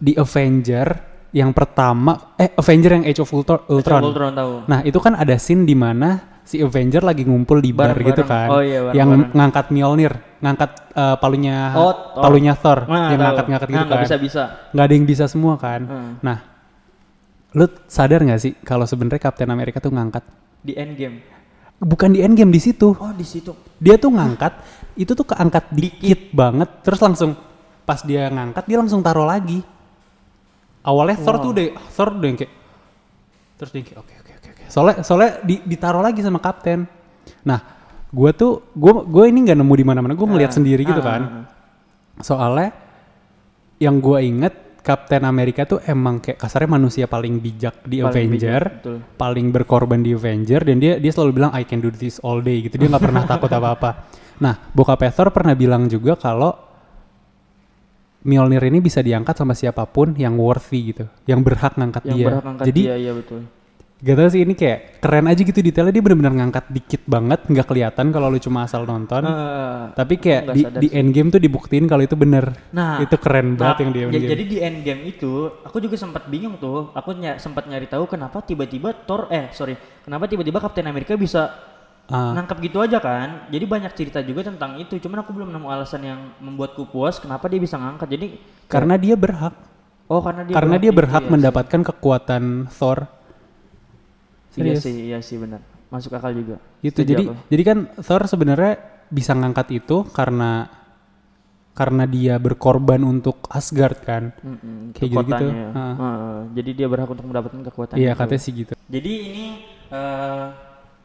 di 0.00 0.12
Avenger 0.16 0.88
yang 1.34 1.50
pertama 1.50 2.34
eh 2.38 2.54
Avenger 2.54 3.02
yang 3.02 3.04
Age 3.06 3.20
of 3.26 3.30
Ultron, 3.34 3.66
Ultron. 3.66 4.02
Ultron 4.06 4.32
tahu. 4.34 4.52
Nah, 4.70 4.80
itu 4.86 4.98
kan 5.02 5.18
ada 5.18 5.34
scene 5.42 5.66
di 5.66 5.74
mana 5.74 6.39
si 6.50 6.58
Avenger 6.58 7.06
lagi 7.06 7.22
ngumpul 7.22 7.62
di 7.62 7.70
bar 7.70 7.94
gitu 7.94 8.26
kan. 8.26 8.50
Oh 8.50 8.58
iya, 8.58 8.90
yang 8.90 9.30
ngangkat 9.30 9.70
Mjolnir, 9.70 10.18
ngangkat 10.42 10.70
eh, 10.90 11.16
palunya 11.22 11.70
Oh, 11.78 11.94
Thor. 11.94 12.22
palunya 12.26 12.54
Thor, 12.58 12.90
Nah, 12.90 13.14
yang 13.14 13.22
ngangkat-ngangkat 13.22 13.68
gitu 13.70 13.78
Nah, 13.78 13.86
kan. 13.86 14.02
bisa-bisa. 14.02 14.42
nggak 14.74 14.84
ada 14.84 14.94
yang 14.98 15.06
bisa 15.06 15.24
semua 15.30 15.54
kan. 15.54 15.80
Hmm. 15.86 16.12
Nah, 16.18 16.38
lu 17.54 17.70
sadar 17.86 18.26
nggak 18.26 18.40
sih 18.40 18.52
kalau 18.62 18.82
sebenarnya 18.82 19.22
Captain 19.22 19.46
America 19.46 19.78
tuh 19.78 19.94
ngangkat 19.94 20.26
Di 20.60 20.74
end 20.74 20.98
game. 20.98 21.22
bukan 21.78 22.12
di 22.12 22.20
endgame 22.20 22.50
di 22.50 22.58
situ. 22.58 22.92
Oh, 22.92 23.14
di 23.14 23.24
situ. 23.24 23.54
Dia 23.78 23.94
tuh 23.94 24.10
ngangkat 24.10 24.52
itu 24.98 25.14
tuh 25.14 25.24
keangkat 25.24 25.70
dikit 25.70 26.34
banget 26.34 26.68
terus 26.82 26.98
langsung 26.98 27.32
pas 27.82 28.02
dia 28.02 28.26
ngangkat 28.28 28.66
dia 28.66 28.76
langsung 28.76 29.00
taruh 29.00 29.24
lagi. 29.24 29.62
Awalnya 30.80 31.16
Thor 31.16 31.36
tuh 31.38 31.50
udah 31.52 31.64
Thor 31.88 32.08
udah 32.12 32.26
yang 32.26 32.36
kayak 32.36 32.52
terus 33.56 33.70
dia 33.70 33.82
kayak 33.82 33.98
oke 33.98 34.12
oke 34.12 34.20
oke 34.20 34.29
oke. 34.29 34.29
Soalnya 34.70 35.02
soalnya 35.02 35.42
di, 35.42 35.58
ditaruh 35.66 36.00
lagi 36.00 36.22
sama 36.22 36.38
kapten. 36.38 36.86
Nah, 37.42 37.58
gua 38.14 38.30
tuh 38.30 38.70
gua 38.72 39.02
gue 39.02 39.24
ini 39.26 39.50
nggak 39.50 39.58
nemu 39.58 39.74
di 39.74 39.84
mana-mana. 39.84 40.12
Gue 40.14 40.30
ngeliat 40.30 40.54
sendiri 40.54 40.86
gitu 40.86 41.02
ah, 41.02 41.06
kan. 41.06 41.20
ah. 41.20 41.44
Soalnya 42.22 42.70
yang 43.82 43.98
gua 43.98 44.22
inget 44.22 44.70
Captain 44.80 45.22
America 45.28 45.68
tuh 45.68 45.78
emang 45.84 46.24
kayak 46.24 46.40
kasarnya 46.40 46.70
manusia 46.72 47.04
paling 47.04 47.36
bijak 47.36 47.84
di 47.84 48.00
Paling 48.00 48.32
Avenger, 48.32 48.62
bijak, 48.64 48.76
betul. 48.80 48.96
paling 49.20 49.46
berkorban 49.52 50.00
di 50.00 50.16
Avenger 50.16 50.64
dan 50.64 50.80
dia 50.80 50.96
dia 50.96 51.12
selalu 51.12 51.30
bilang 51.36 51.52
I 51.52 51.68
can 51.68 51.84
do 51.84 51.92
this 51.92 52.16
all 52.24 52.40
day 52.40 52.64
gitu. 52.64 52.80
Dia 52.80 52.88
nggak 52.88 53.04
pernah 53.04 53.22
takut 53.36 53.52
apa-apa. 53.52 54.08
Nah, 54.40 54.56
bokap 54.72 55.04
Thor 55.12 55.28
pernah 55.36 55.52
bilang 55.52 55.84
juga 55.84 56.16
kalau 56.16 56.70
Mjolnir 58.20 58.60
ini 58.68 58.84
bisa 58.84 59.00
diangkat 59.00 59.32
sama 59.32 59.56
siapa 59.56 59.88
pun 59.88 60.12
yang 60.12 60.36
worthy 60.36 60.92
gitu, 60.92 61.08
yang 61.24 61.40
berhak 61.40 61.72
ngangkat 61.80 62.04
Yang 62.04 62.16
dia. 62.16 62.26
berhak 62.28 62.44
angkat 62.44 62.66
Jadi 62.68 62.80
dia, 62.84 62.96
iya 63.00 63.12
betul. 63.16 63.40
Gak 64.00 64.16
tau 64.16 64.28
sih 64.32 64.40
ini 64.40 64.56
kayak 64.56 65.04
keren 65.04 65.28
aja 65.28 65.40
gitu 65.44 65.60
detailnya 65.60 65.92
dia 65.92 66.00
benar-benar 66.00 66.32
ngangkat 66.32 66.64
dikit 66.72 67.02
banget, 67.04 67.40
nggak 67.52 67.66
kelihatan 67.68 68.06
kalau 68.08 68.32
lu 68.32 68.40
cuma 68.40 68.64
asal 68.64 68.88
nonton. 68.88 69.20
Eh, 69.24 69.82
Tapi 69.92 70.14
kayak 70.16 70.42
di, 70.56 70.62
di 70.80 70.88
sih. 70.88 70.96
endgame 70.96 71.28
tuh 71.28 71.40
dibuktiin 71.40 71.84
kalau 71.84 72.00
itu 72.00 72.16
bener. 72.16 72.48
Nah, 72.72 72.96
itu 73.04 73.12
keren 73.20 73.60
banget 73.60 73.84
yang 73.84 73.90
di 73.92 74.00
ya-. 74.00 74.30
Jadi 74.32 74.44
di 74.48 74.56
end 74.56 74.78
game 74.80 75.02
itu, 75.04 75.52
aku 75.60 75.76
juga 75.78 76.00
sempat 76.00 76.32
bingung 76.32 76.56
tuh. 76.56 76.92
Aku 76.96 77.12
ny 77.12 77.36
sempat 77.36 77.68
nyari 77.68 77.84
tahu 77.86 78.08
kenapa 78.08 78.40
tiba-tiba 78.40 78.96
Thor, 79.04 79.28
eh 79.28 79.52
sorry, 79.52 79.76
kenapa 80.00 80.24
tiba-tiba 80.24 80.58
Captain 80.64 80.88
America 80.88 81.12
bisa 81.14 81.52
Ah. 82.10 82.34
nangkep 82.34 82.58
gitu 82.66 82.82
aja 82.82 82.98
kan? 82.98 83.46
Jadi 83.54 83.64
banyak 83.70 83.94
cerita 83.94 84.18
juga 84.18 84.42
tentang 84.42 84.74
itu. 84.82 84.98
Cuman 84.98 85.22
aku 85.22 85.30
belum 85.30 85.54
nemu 85.54 85.70
alasan 85.70 86.02
yang 86.02 86.20
membuatku 86.42 86.90
puas 86.90 87.22
kenapa 87.22 87.46
dia 87.46 87.62
bisa 87.62 87.78
ngangkat. 87.78 88.08
Jadi 88.10 88.26
karena 88.66 88.98
dia 88.98 89.14
berhak. 89.14 89.54
oh 90.10 90.18
karena 90.18 90.42
dia 90.42 90.54
karena 90.58 90.74
dia 90.82 90.90
itu 90.90 90.98
berhak 90.98 91.22
ya. 91.22 91.30
mendapatkan 91.30 91.80
kekuatan 91.86 92.66
Thor. 92.66 93.19
Iya 94.52 94.74
sih, 94.76 94.94
iya 95.06 95.18
sih 95.20 95.36
benar. 95.36 95.60
Masuk 95.88 96.10
akal 96.10 96.32
juga. 96.32 96.56
Gitu. 96.80 96.96
Setuju 96.96 97.10
Jadi 97.12 97.24
aku. 97.24 97.34
jadi 97.48 97.62
kan 97.62 97.78
Thor 97.98 98.22
sebenarnya 98.24 98.72
bisa 99.06 99.32
ngangkat 99.32 99.66
itu 99.74 100.06
karena 100.08 100.70
karena 101.70 102.04
dia 102.04 102.34
berkorban 102.36 103.00
untuk 103.00 103.46
Asgard 103.48 103.98
kan. 104.00 104.34
Mm-mm, 104.38 104.92
kayak 104.92 105.08
gitu-gitu. 105.08 105.46
kotanya 105.46 105.54
ya. 105.56 105.70
Ah. 105.72 105.94
Heeh, 105.94 106.36
jadi 106.54 106.70
dia 106.74 106.86
berhak 106.86 107.08
untuk 107.08 107.24
mendapatkan 107.24 107.60
kekuatan 107.64 107.94
Iya 107.96 108.12
itu. 108.12 108.18
katanya 108.18 108.42
sih 108.42 108.52
gitu. 108.54 108.72
Jadi 108.84 109.12
ini 109.24 109.44
eh, 109.88 110.46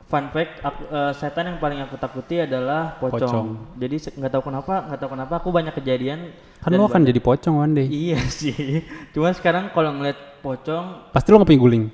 fun 0.05 0.25
fact, 0.29 0.53
aku- 0.62 0.86
eh, 0.88 1.13
setan 1.15 1.45
yang 1.47 1.58
paling 1.58 1.79
aku 1.79 1.95
takuti 1.95 2.36
adalah 2.39 2.97
pocong. 2.99 3.17
Pocong. 3.23 3.47
Jadi 3.75 3.95
nggak 4.15 4.31
tahu 4.31 4.43
kenapa, 4.43 4.73
nggak 4.86 4.99
tahu 4.99 5.10
kenapa 5.12 5.34
aku 5.36 5.49
banyak 5.49 5.73
kejadian. 5.73 6.19
Kan 6.60 6.69
lo 6.71 6.86
akan 6.86 7.01
jadi 7.03 7.19
pocong 7.19 7.55
one 7.55 7.73
day. 7.75 7.88
Iya 7.88 8.19
sih. 8.41 8.84
Cuma 9.10 9.31
sekarang 9.31 9.69
kalau 9.71 9.89
ngeliat 9.91 10.17
pocong 10.41 11.10
Pasti 11.10 11.29
lo 11.29 11.39
nggak 11.39 11.49
punya 11.49 11.62
guling. 11.62 11.86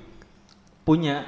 punya, 0.82 1.22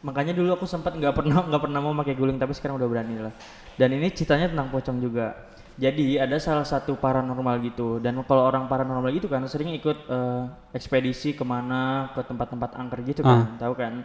makanya 0.00 0.32
dulu 0.32 0.56
aku 0.56 0.64
sempat 0.64 0.96
nggak 0.96 1.12
pernah 1.12 1.42
nggak 1.48 1.62
pernah 1.62 1.80
mau 1.80 1.92
pakai 2.00 2.14
guling, 2.16 2.38
tapi 2.40 2.52
sekarang 2.56 2.80
udah 2.80 2.88
berani 2.88 3.16
lah. 3.20 3.32
Dan 3.76 3.96
ini 3.96 4.08
ceritanya 4.12 4.48
tentang 4.52 4.68
pocong 4.72 4.98
juga. 5.00 5.48
Jadi 5.80 6.20
ada 6.20 6.36
salah 6.36 6.66
satu 6.66 7.00
paranormal 7.00 7.56
gitu 7.64 7.96
dan 8.04 8.12
kalau 8.28 8.44
orang 8.44 8.68
paranormal 8.68 9.08
gitu 9.16 9.32
kan 9.32 9.40
sering 9.48 9.72
ikut 9.72 9.96
eh, 10.12 10.42
ekspedisi 10.76 11.32
ke 11.32 11.40
mana 11.40 12.12
ke 12.12 12.20
tempat-tempat 12.20 12.76
angker 12.76 13.00
gitu 13.08 13.24
kan, 13.24 13.56
tahu 13.56 13.72
kan? 13.78 14.04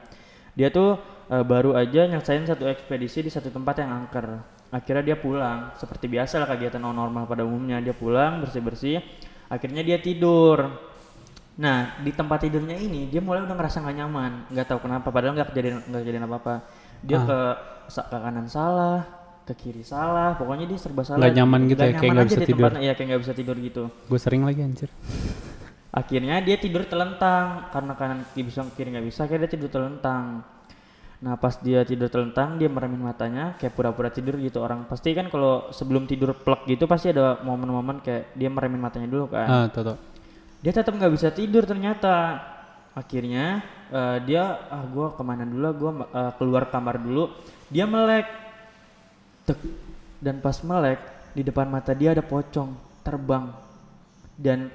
Dia 0.56 0.72
tuh 0.72 0.96
eh, 1.28 1.44
baru 1.44 1.76
aja 1.76 2.08
nyelesain 2.08 2.48
satu 2.48 2.64
ekspedisi 2.72 3.28
di 3.28 3.32
satu 3.34 3.52
tempat 3.52 3.84
yang 3.84 3.92
angker. 3.92 4.40
Akhirnya 4.72 5.04
dia 5.14 5.18
pulang, 5.20 5.76
seperti 5.76 6.08
biasa 6.08 6.44
lah 6.44 6.48
kegiatan 6.48 6.80
normal 6.80 7.28
pada 7.28 7.44
umumnya. 7.44 7.84
Dia 7.84 7.92
pulang 7.92 8.40
bersih-bersih, 8.44 9.04
akhirnya 9.52 9.84
dia 9.84 10.00
tidur. 10.00 10.72
Nah 11.56 11.96
di 12.04 12.12
tempat 12.12 12.44
tidurnya 12.44 12.76
ini 12.76 13.08
dia 13.08 13.24
mulai 13.24 13.44
udah 13.44 13.56
ngerasa 13.56 13.80
nggak 13.80 13.96
nyaman, 13.96 14.32
nggak 14.52 14.68
tahu 14.68 14.80
kenapa. 14.84 15.08
Padahal 15.08 15.34
nggak 15.34 15.50
kejadian 15.52 15.76
nggak 15.88 16.02
kejadian 16.04 16.24
apa 16.28 16.36
apa. 16.38 16.56
Dia 17.00 17.18
ke 17.22 17.40
sa- 17.88 18.08
ke 18.08 18.18
kanan 18.18 18.48
salah, 18.48 19.00
ke 19.44 19.54
kiri 19.56 19.84
salah. 19.84 20.36
Pokoknya 20.36 20.68
dia 20.68 20.76
serba 20.76 21.08
salah. 21.08 21.24
Nggak 21.24 21.36
nyaman 21.38 21.60
gitu 21.64 21.80
ya, 21.80 21.86
kayak 21.86 21.96
nyaman 21.96 22.12
nggak 22.12 22.26
aja 22.26 22.30
bisa 22.30 22.44
tidur. 22.44 22.60
tempatnya. 22.60 22.82
Iya 22.82 22.94
kayak 22.94 23.08
nggak 23.08 23.22
bisa 23.24 23.34
tidur 23.34 23.56
gitu. 23.58 23.84
Gue 23.88 24.20
sering 24.20 24.42
lagi 24.44 24.60
anjir. 24.62 24.90
Akhirnya 25.96 26.44
dia 26.44 26.60
tidur 26.60 26.84
telentang 26.84 27.72
karena 27.72 27.94
kanan 27.96 28.20
kiri 28.36 28.52
bisa 28.52 28.68
kiri 28.76 28.92
nggak 28.92 29.08
bisa. 29.08 29.24
Akhirnya 29.24 29.48
dia 29.48 29.54
tidur 29.56 29.72
telentang. 29.72 30.44
Nah 31.16 31.40
pas 31.40 31.56
dia 31.58 31.88
tidur 31.88 32.12
telentang 32.12 32.60
dia 32.60 32.68
meremin 32.68 33.00
matanya 33.00 33.56
kayak 33.56 33.72
pura-pura 33.72 34.12
tidur 34.12 34.36
gitu 34.36 34.60
orang 34.60 34.84
pasti 34.86 35.16
kan 35.16 35.32
kalau 35.32 35.72
sebelum 35.72 36.04
tidur 36.04 36.36
plek 36.36 36.68
gitu 36.68 36.84
pasti 36.86 37.16
ada 37.16 37.40
momen-momen 37.40 38.04
kayak 38.04 38.36
dia 38.36 38.52
meremin 38.52 38.84
matanya 38.84 39.08
dulu 39.08 39.32
kan. 39.32 39.48
Ah, 39.48 39.66
tuh. 39.72 39.96
Dia 40.66 40.74
tetap 40.74 40.98
nggak 40.98 41.14
bisa 41.14 41.30
tidur 41.30 41.62
ternyata. 41.62 42.42
Akhirnya 42.98 43.62
eh, 43.94 44.18
dia 44.26 44.66
ah 44.66 44.82
gua 44.90 45.14
ke 45.14 45.22
mana 45.22 45.46
dulu 45.46 45.70
gua 45.78 45.92
eh, 46.10 46.32
keluar 46.42 46.74
kamar 46.74 46.98
dulu. 46.98 47.30
Dia 47.70 47.86
melek. 47.86 48.26
Tek. 49.46 49.62
Dan 50.18 50.42
pas 50.42 50.58
melek 50.66 50.98
di 51.38 51.46
depan 51.46 51.70
mata 51.70 51.94
dia 51.94 52.18
ada 52.18 52.26
pocong 52.26 52.74
terbang. 53.06 53.54
Dan 54.34 54.74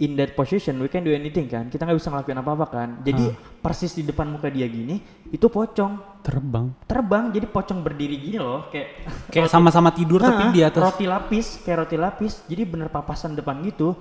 in 0.00 0.16
that 0.16 0.32
position 0.32 0.78
we 0.78 0.86
can 0.86 1.02
do 1.02 1.10
anything 1.10 1.50
kan. 1.50 1.66
Kita 1.66 1.82
nggak 1.82 1.98
bisa 1.98 2.08
ngelakuin 2.14 2.38
apa-apa 2.38 2.66
kan. 2.70 2.88
Jadi 3.02 3.34
persis 3.58 3.92
di 3.92 4.06
depan 4.06 4.30
muka 4.30 4.46
dia 4.46 4.70
gini 4.70 5.02
itu 5.26 5.50
pocong 5.50 6.22
Terbang. 6.22 6.70
terbang. 6.86 7.34
Jadi 7.34 7.50
pocong 7.50 7.80
berdiri 7.82 8.14
gini 8.14 8.38
loh 8.38 8.68
kayak 8.70 8.88
Kayak 9.32 9.48
sama-sama 9.50 9.90
tidur 9.90 10.22
tapi 10.22 10.48
Nah, 10.48 10.54
di 10.54 10.60
atas. 10.62 10.80
roti 10.80 11.04
lapis 11.08 11.46
kayak 11.66 11.78
roti 11.82 11.96
lapis 11.98 12.32
jadi 12.46 12.62
bener 12.62 12.92
papasan 12.92 13.34
depan 13.34 13.58
gitu 13.66 13.96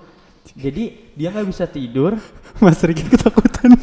jadi 0.55 0.83
dia 1.13 1.29
nggak 1.31 1.47
bisa 1.47 1.65
tidur. 1.69 2.17
Mas 2.63 2.81
Riki 2.83 3.05
ketakutan. 3.05 3.75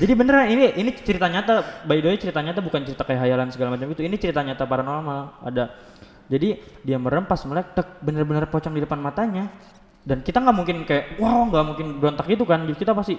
jadi 0.00 0.12
beneran 0.16 0.48
ini 0.50 0.74
ini 0.76 0.90
cerita 0.98 1.28
nyata. 1.28 1.84
By 1.86 2.02
the 2.02 2.12
way 2.12 2.18
cerita 2.18 2.40
nyata 2.42 2.60
bukan 2.60 2.82
cerita 2.84 3.06
kayak 3.06 3.28
hayalan 3.28 3.48
segala 3.52 3.76
macam 3.76 3.88
itu 3.92 4.02
ini 4.02 4.16
cerita 4.18 4.42
nyata 4.42 4.64
paranormal. 4.66 5.46
Ada. 5.46 5.64
Jadi 6.32 6.56
dia 6.82 6.96
merem 6.96 7.28
pas 7.28 7.40
melek 7.44 7.76
tek 7.76 7.88
bener-bener 8.00 8.48
pocong 8.48 8.72
di 8.72 8.82
depan 8.82 8.98
matanya. 8.98 9.52
Dan 10.02 10.24
kita 10.24 10.42
nggak 10.42 10.56
mungkin 10.56 10.76
kayak 10.82 11.22
wow 11.22 11.46
nggak 11.46 11.64
mungkin 11.64 11.86
berontak 12.02 12.26
gitu 12.26 12.44
kan. 12.44 12.66
Jadi 12.66 12.76
kita 12.76 12.92
pasti 12.96 13.14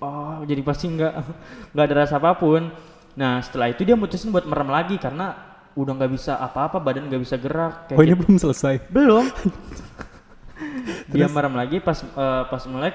oh 0.00 0.40
jadi 0.48 0.62
pasti 0.64 0.88
nggak 0.88 1.12
nggak 1.76 1.84
ada 1.84 1.94
rasa 2.06 2.16
apa 2.16 2.32
pun. 2.38 2.70
Nah 3.18 3.42
setelah 3.44 3.68
itu 3.68 3.84
dia 3.84 3.98
mutusin 3.98 4.32
buat 4.32 4.46
merem 4.48 4.70
lagi 4.70 4.96
karena 4.96 5.50
udah 5.74 5.92
nggak 5.94 6.10
bisa 6.10 6.34
apa-apa 6.38 6.82
badan 6.82 7.06
nggak 7.06 7.22
bisa 7.22 7.38
gerak 7.38 7.86
kayak 7.86 7.98
Oh 7.98 8.02
ini 8.02 8.14
gitu. 8.14 8.20
belum 8.26 8.36
selesai. 8.42 8.74
belum 8.90 9.24
dia 11.12 11.26
merem 11.26 11.54
lagi 11.54 11.78
pas 11.78 11.98
eh, 12.02 12.42
pas 12.48 12.62
melek 12.66 12.94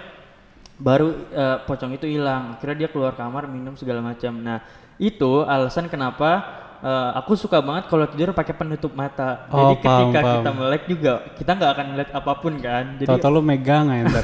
baru 0.76 1.16
eh, 1.32 1.58
pocong 1.64 1.92
itu 1.96 2.06
hilang. 2.08 2.56
Akhirnya 2.60 2.86
dia 2.86 2.90
keluar 2.92 3.16
kamar 3.16 3.48
minum 3.48 3.76
segala 3.80 4.04
macam. 4.04 4.36
Nah 4.40 4.64
itu 4.96 5.44
alasan 5.48 5.88
kenapa 5.88 6.44
eh, 6.84 7.10
aku 7.20 7.36
suka 7.36 7.60
banget 7.60 7.88
kalau 7.88 8.06
tidur 8.08 8.36
pakai 8.36 8.56
penutup 8.56 8.92
mata. 8.96 9.48
Oh, 9.52 9.72
jadi 9.72 9.76
paham, 9.80 10.00
ketika 10.12 10.20
paham. 10.22 10.36
kita 10.36 10.52
melek 10.52 10.84
juga 10.88 11.14
kita 11.36 11.52
nggak 11.56 11.72
akan 11.72 11.86
melihat 11.96 12.12
apa 12.16 12.32
pun 12.40 12.54
kan. 12.60 12.86
Jadi 13.00 13.10
Tahu-tahu 13.10 13.34
lu 13.36 13.42
megang 13.44 13.88
aja 13.92 14.22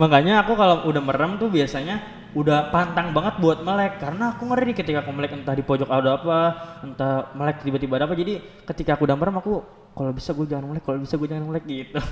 makanya 0.00 0.42
aku 0.42 0.58
kalau 0.58 0.88
udah 0.90 1.02
merem 1.02 1.38
tuh 1.38 1.46
biasanya 1.46 2.23
udah 2.34 2.68
pantang 2.68 3.10
banget 3.10 3.38
buat 3.38 3.58
melek 3.60 3.96
karena 3.96 4.34
aku 4.34 4.42
ngeri 4.44 4.72
ketika 4.72 5.00
aku 5.00 5.10
melek 5.10 5.32
entah 5.32 5.50
di 5.50 5.62
pojok 5.62 5.86
ada 5.86 6.10
apa 6.14 6.38
entah 6.82 7.30
melek 7.32 7.62
tiba-tiba 7.62 7.94
ada 7.94 8.04
apa 8.04 8.14
jadi 8.14 8.38
ketika 8.64 8.94
aku 8.94 9.06
udah 9.06 9.14
merem 9.14 9.38
aku 9.38 9.62
kalau 9.90 10.10
bisa 10.10 10.30
gue 10.30 10.44
jangan 10.44 10.66
melek 10.66 10.82
kalau 10.82 10.98
bisa 10.98 11.14
gue 11.14 11.26
jangan 11.26 11.46
melek 11.46 11.64
gitu 11.64 12.02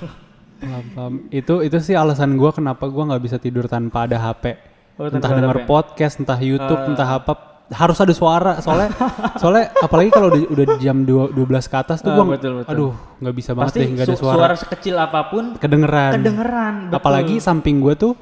Paham, 0.62 0.84
paham. 0.94 1.14
Itu 1.28 1.58
itu 1.58 1.74
sih 1.82 1.90
alasan 1.92 2.38
gua 2.38 2.54
kenapa 2.54 2.86
gua 2.86 3.10
nggak 3.10 3.18
bisa 3.20 3.34
tidur 3.34 3.66
tanpa 3.66 4.06
ada 4.06 4.14
HP. 4.14 4.54
Oh, 4.94 5.10
entah 5.10 5.26
denger 5.26 5.58
HP. 5.58 5.66
podcast, 5.66 6.14
entah 6.16 6.38
YouTube, 6.38 6.78
entah 6.86 7.18
apa 7.18 7.34
harus 7.66 7.98
ada 7.98 8.12
suara 8.12 8.52
soalnya 8.60 8.94
soalnya 9.40 9.74
apalagi 9.74 10.12
kalau 10.12 10.28
udah, 10.28 10.42
udah 10.46 10.66
jam 10.78 11.02
2, 11.02 11.34
12 11.34 11.66
ke 11.66 11.76
atas 11.78 11.98
tuh 11.98 12.12
Ah, 12.12 12.20
gua 12.20 12.36
betul, 12.36 12.52
betul. 12.60 12.68
aduh 12.68 12.92
nggak 13.18 13.34
bisa 13.34 13.50
banget 13.56 13.66
pasti 13.66 13.80
deh 13.80 13.88
nggak 13.90 14.04
ada 14.04 14.12
su- 14.12 14.20
suara, 14.20 14.36
suara 14.36 14.54
sekecil 14.54 14.94
apa 14.94 15.20
pun 15.26 15.44
kedengeran 15.56 16.10
kedengeran 16.14 16.74
betul. 16.84 16.98
apalagi 17.00 17.34
samping 17.40 17.80
gua 17.80 17.96
tuh 17.96 18.12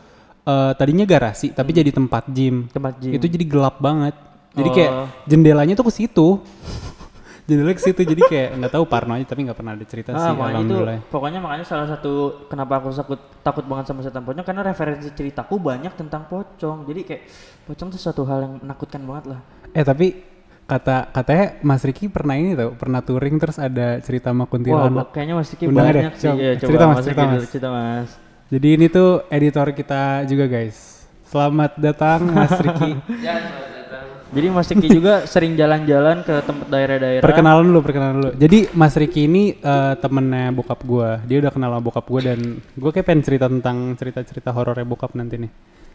eh, 0.50 0.72
tadinya 0.74 1.04
garasi 1.04 1.50
tapi 1.50 1.70
jadi 1.70 1.90
tempat 1.90 2.26
gym 2.28 2.66
tempat 2.68 2.98
gym 2.98 3.12
itu 3.12 3.26
jadi 3.26 3.44
gelap 3.46 3.78
banget 3.78 4.14
jadi 4.50 4.66
Oh. 4.66 4.74
kayak 4.74 4.92
jendelanya 5.24 5.74
tuh 5.74 5.86
ke 5.86 5.92
situ 5.94 6.28
jendelanya 7.46 7.76
ke 7.76 7.82
situ 7.82 8.00
jadi 8.04 8.22
kayak 8.24 8.48
nggak 8.58 8.72
tahu 8.72 8.84
parno 8.84 9.14
aja 9.14 9.26
tapi 9.26 9.42
nggak 9.42 9.54
pernah 9.54 9.72
ada 9.74 9.84
cerita 9.84 10.10
Ah, 10.10 10.18
sih 10.20 10.34
makanya 10.34 10.62
itu 10.62 10.76
pokoknya 11.06 11.38
makanya 11.38 11.64
salah 11.64 11.86
satu 11.86 12.12
kenapa 12.46 12.78
aku 12.78 12.90
takut 12.92 13.20
takut 13.40 13.64
banget 13.64 13.84
sama 13.86 14.00
setan 14.00 14.22
pocong 14.22 14.42
karena 14.42 14.62
referensi 14.64 15.10
ceritaku 15.10 15.58
banyak 15.58 15.94
tentang 15.94 16.26
pocong 16.26 16.82
jadi 16.84 17.00
kayak 17.04 17.22
pocong 17.64 17.88
tuh 17.90 17.98
suatu 17.98 18.22
hal 18.24 18.38
yang 18.42 18.52
menakutkan 18.58 19.02
banget 19.02 19.24
lah 19.34 19.40
Eh 19.70 19.82
tapi 19.82 20.18
kata 20.66 21.10
katanya 21.10 21.58
Mas 21.62 21.82
Riki 21.82 22.06
pernah 22.06 22.34
ini 22.34 22.54
tau 22.54 22.70
pernah 22.72 23.02
touring 23.02 23.38
terus 23.38 23.58
ada 23.58 23.98
cerita 23.98 24.30
sama 24.30 24.42
Wah, 24.42 24.48
kuntilanak. 24.48 25.06
kayaknya 25.10 25.34
Mas 25.34 25.50
Kiki 25.50 25.66
Undang 25.66 25.86
banyak 25.88 26.14
sih. 26.14 26.26
coba. 26.26 26.38
Cerita, 26.54 26.62
coba 26.62 26.86
Mas, 26.86 26.94
Mas 26.94 27.04
cerita, 27.04 27.22
Mas. 27.24 27.42
cerita 27.50 27.68
Mas. 27.68 28.10
Jadi 28.50 28.68
ini 28.74 28.90
tuh 28.90 29.30
editor 29.30 29.70
kita 29.70 30.26
juga 30.26 30.50
guys. 30.50 31.06
Selamat 31.30 31.78
datang 31.78 32.26
Mas 32.34 32.50
Riki. 32.58 32.98
Jadi 34.34 34.46
Mas 34.50 34.66
Kiki 34.66 34.90
juga 34.90 35.26
sering 35.26 35.54
jalan-jalan 35.54 36.22
ke 36.26 36.34
tempat 36.42 36.66
daerah-daerah. 36.70 37.22
perkenalan 37.22 37.66
dulu, 37.66 37.82
perkenalan 37.82 38.14
dulu. 38.18 38.30
Jadi 38.34 38.66
Mas 38.74 38.94
Riki 38.98 39.30
ini 39.30 39.54
eh, 39.54 39.94
temennya 40.02 40.50
bokap 40.50 40.82
gua. 40.82 41.22
Dia 41.30 41.46
udah 41.46 41.50
kenal 41.54 41.78
sama 41.78 41.82
bokap 41.82 42.06
gua 42.10 42.20
dan 42.26 42.58
gua 42.74 42.90
kayak 42.90 43.06
pengen 43.06 43.22
cerita 43.22 43.46
tentang 43.46 43.94
cerita-cerita 43.94 44.50
horornya 44.50 44.86
bokap 44.86 45.14
nanti 45.14 45.46
nih. 45.46 45.50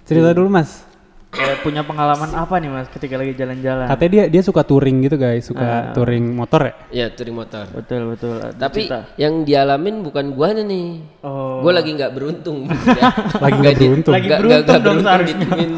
Cerita 0.08 0.32
dulu 0.32 0.48
Mas. 0.48 0.95
Kayak 1.32 1.68
punya 1.68 1.82
pengalaman 1.84 2.32
apa 2.32 2.56
nih 2.64 2.70
Mas 2.72 2.88
ketika 2.88 3.20
lagi 3.20 3.36
jalan-jalan? 3.36 3.92
Katanya 3.92 4.12
dia 4.12 4.24
dia 4.32 4.42
suka 4.46 4.64
touring 4.64 5.04
gitu 5.04 5.20
guys, 5.20 5.44
suka 5.44 5.92
touring 5.92 6.32
motor 6.32 6.62
ya. 6.64 6.74
Ya 6.94 7.06
touring 7.12 7.36
motor. 7.36 7.68
Betul, 7.76 8.02
betul. 8.16 8.36
Ada 8.40 8.56
Tapi 8.56 8.88
cerita. 8.88 9.00
yang 9.20 9.44
dialamin 9.44 10.00
bukan 10.00 10.32
guanya 10.32 10.64
nih. 10.64 11.04
Oh. 11.28 11.60
Gua 11.60 11.76
lagi 11.76 11.92
nggak 11.92 12.12
beruntung. 12.16 12.72
ya. 13.00 13.12
Lagi 13.42 13.58
nggak 13.60 13.76
beruntung. 13.76 14.14
Lagi 14.16 14.26
nggak- 14.26 14.40
beruntung 14.40 14.64
nggak- 14.64 14.80
nggak 14.80 14.88
dong 14.88 14.98
seharusnya. 15.04 15.36
ditemuin 15.36 15.72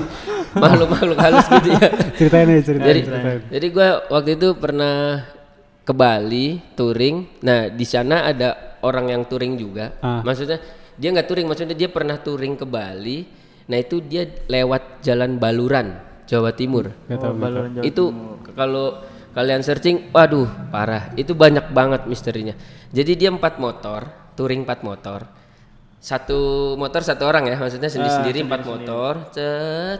makhluk-makhluk 0.58 1.18
halus 1.18 1.46
gitu 1.50 1.70
ya. 1.74 1.88
Ceritain 2.18 2.48
aja, 2.50 2.62
ceritain. 2.64 2.88
jadi 2.88 3.00
ceritain. 3.06 3.40
jadi 3.50 3.68
gue 3.70 3.88
waktu 4.10 4.30
itu 4.38 4.48
pernah 4.58 4.96
ke 5.82 5.94
Bali 5.96 6.48
touring. 6.76 7.16
Nah 7.42 7.60
di 7.74 7.86
sana 7.88 8.30
ada 8.30 8.78
orang 8.86 9.10
yang 9.10 9.22
touring 9.26 9.58
juga. 9.58 9.98
Ah. 10.06 10.22
Maksudnya 10.22 10.62
dia 10.98 11.10
nggak 11.14 11.26
touring, 11.26 11.46
maksudnya 11.50 11.74
dia 11.74 11.90
pernah 11.90 12.18
touring 12.18 12.54
ke 12.54 12.66
Bali. 12.66 13.20
Nah 13.68 13.78
itu 13.78 14.00
dia 14.00 14.24
lewat 14.48 15.04
jalan 15.04 15.36
Baluran, 15.36 16.00
Jawa 16.24 16.56
Timur. 16.56 16.88
Oh, 17.12 17.34
Baluran 17.36 17.76
Jawa 17.76 17.84
itu 17.84 18.04
kalau 18.56 19.04
kalian 19.36 19.62
searching, 19.62 20.10
waduh 20.10 20.48
parah. 20.72 21.12
Itu 21.14 21.36
banyak 21.36 21.76
banget 21.76 22.08
misterinya. 22.08 22.56
Jadi 22.90 23.20
dia 23.20 23.30
empat 23.30 23.60
motor, 23.60 24.08
touring 24.34 24.64
empat 24.64 24.82
motor. 24.82 25.28
Satu 26.00 26.74
motor 26.80 27.04
satu 27.04 27.28
orang 27.28 27.52
ya, 27.52 27.60
maksudnya 27.60 27.92
sendiri-sendiri 27.92 28.48
empat 28.48 28.62
motor. 28.64 29.14
Cet. 29.36 30.00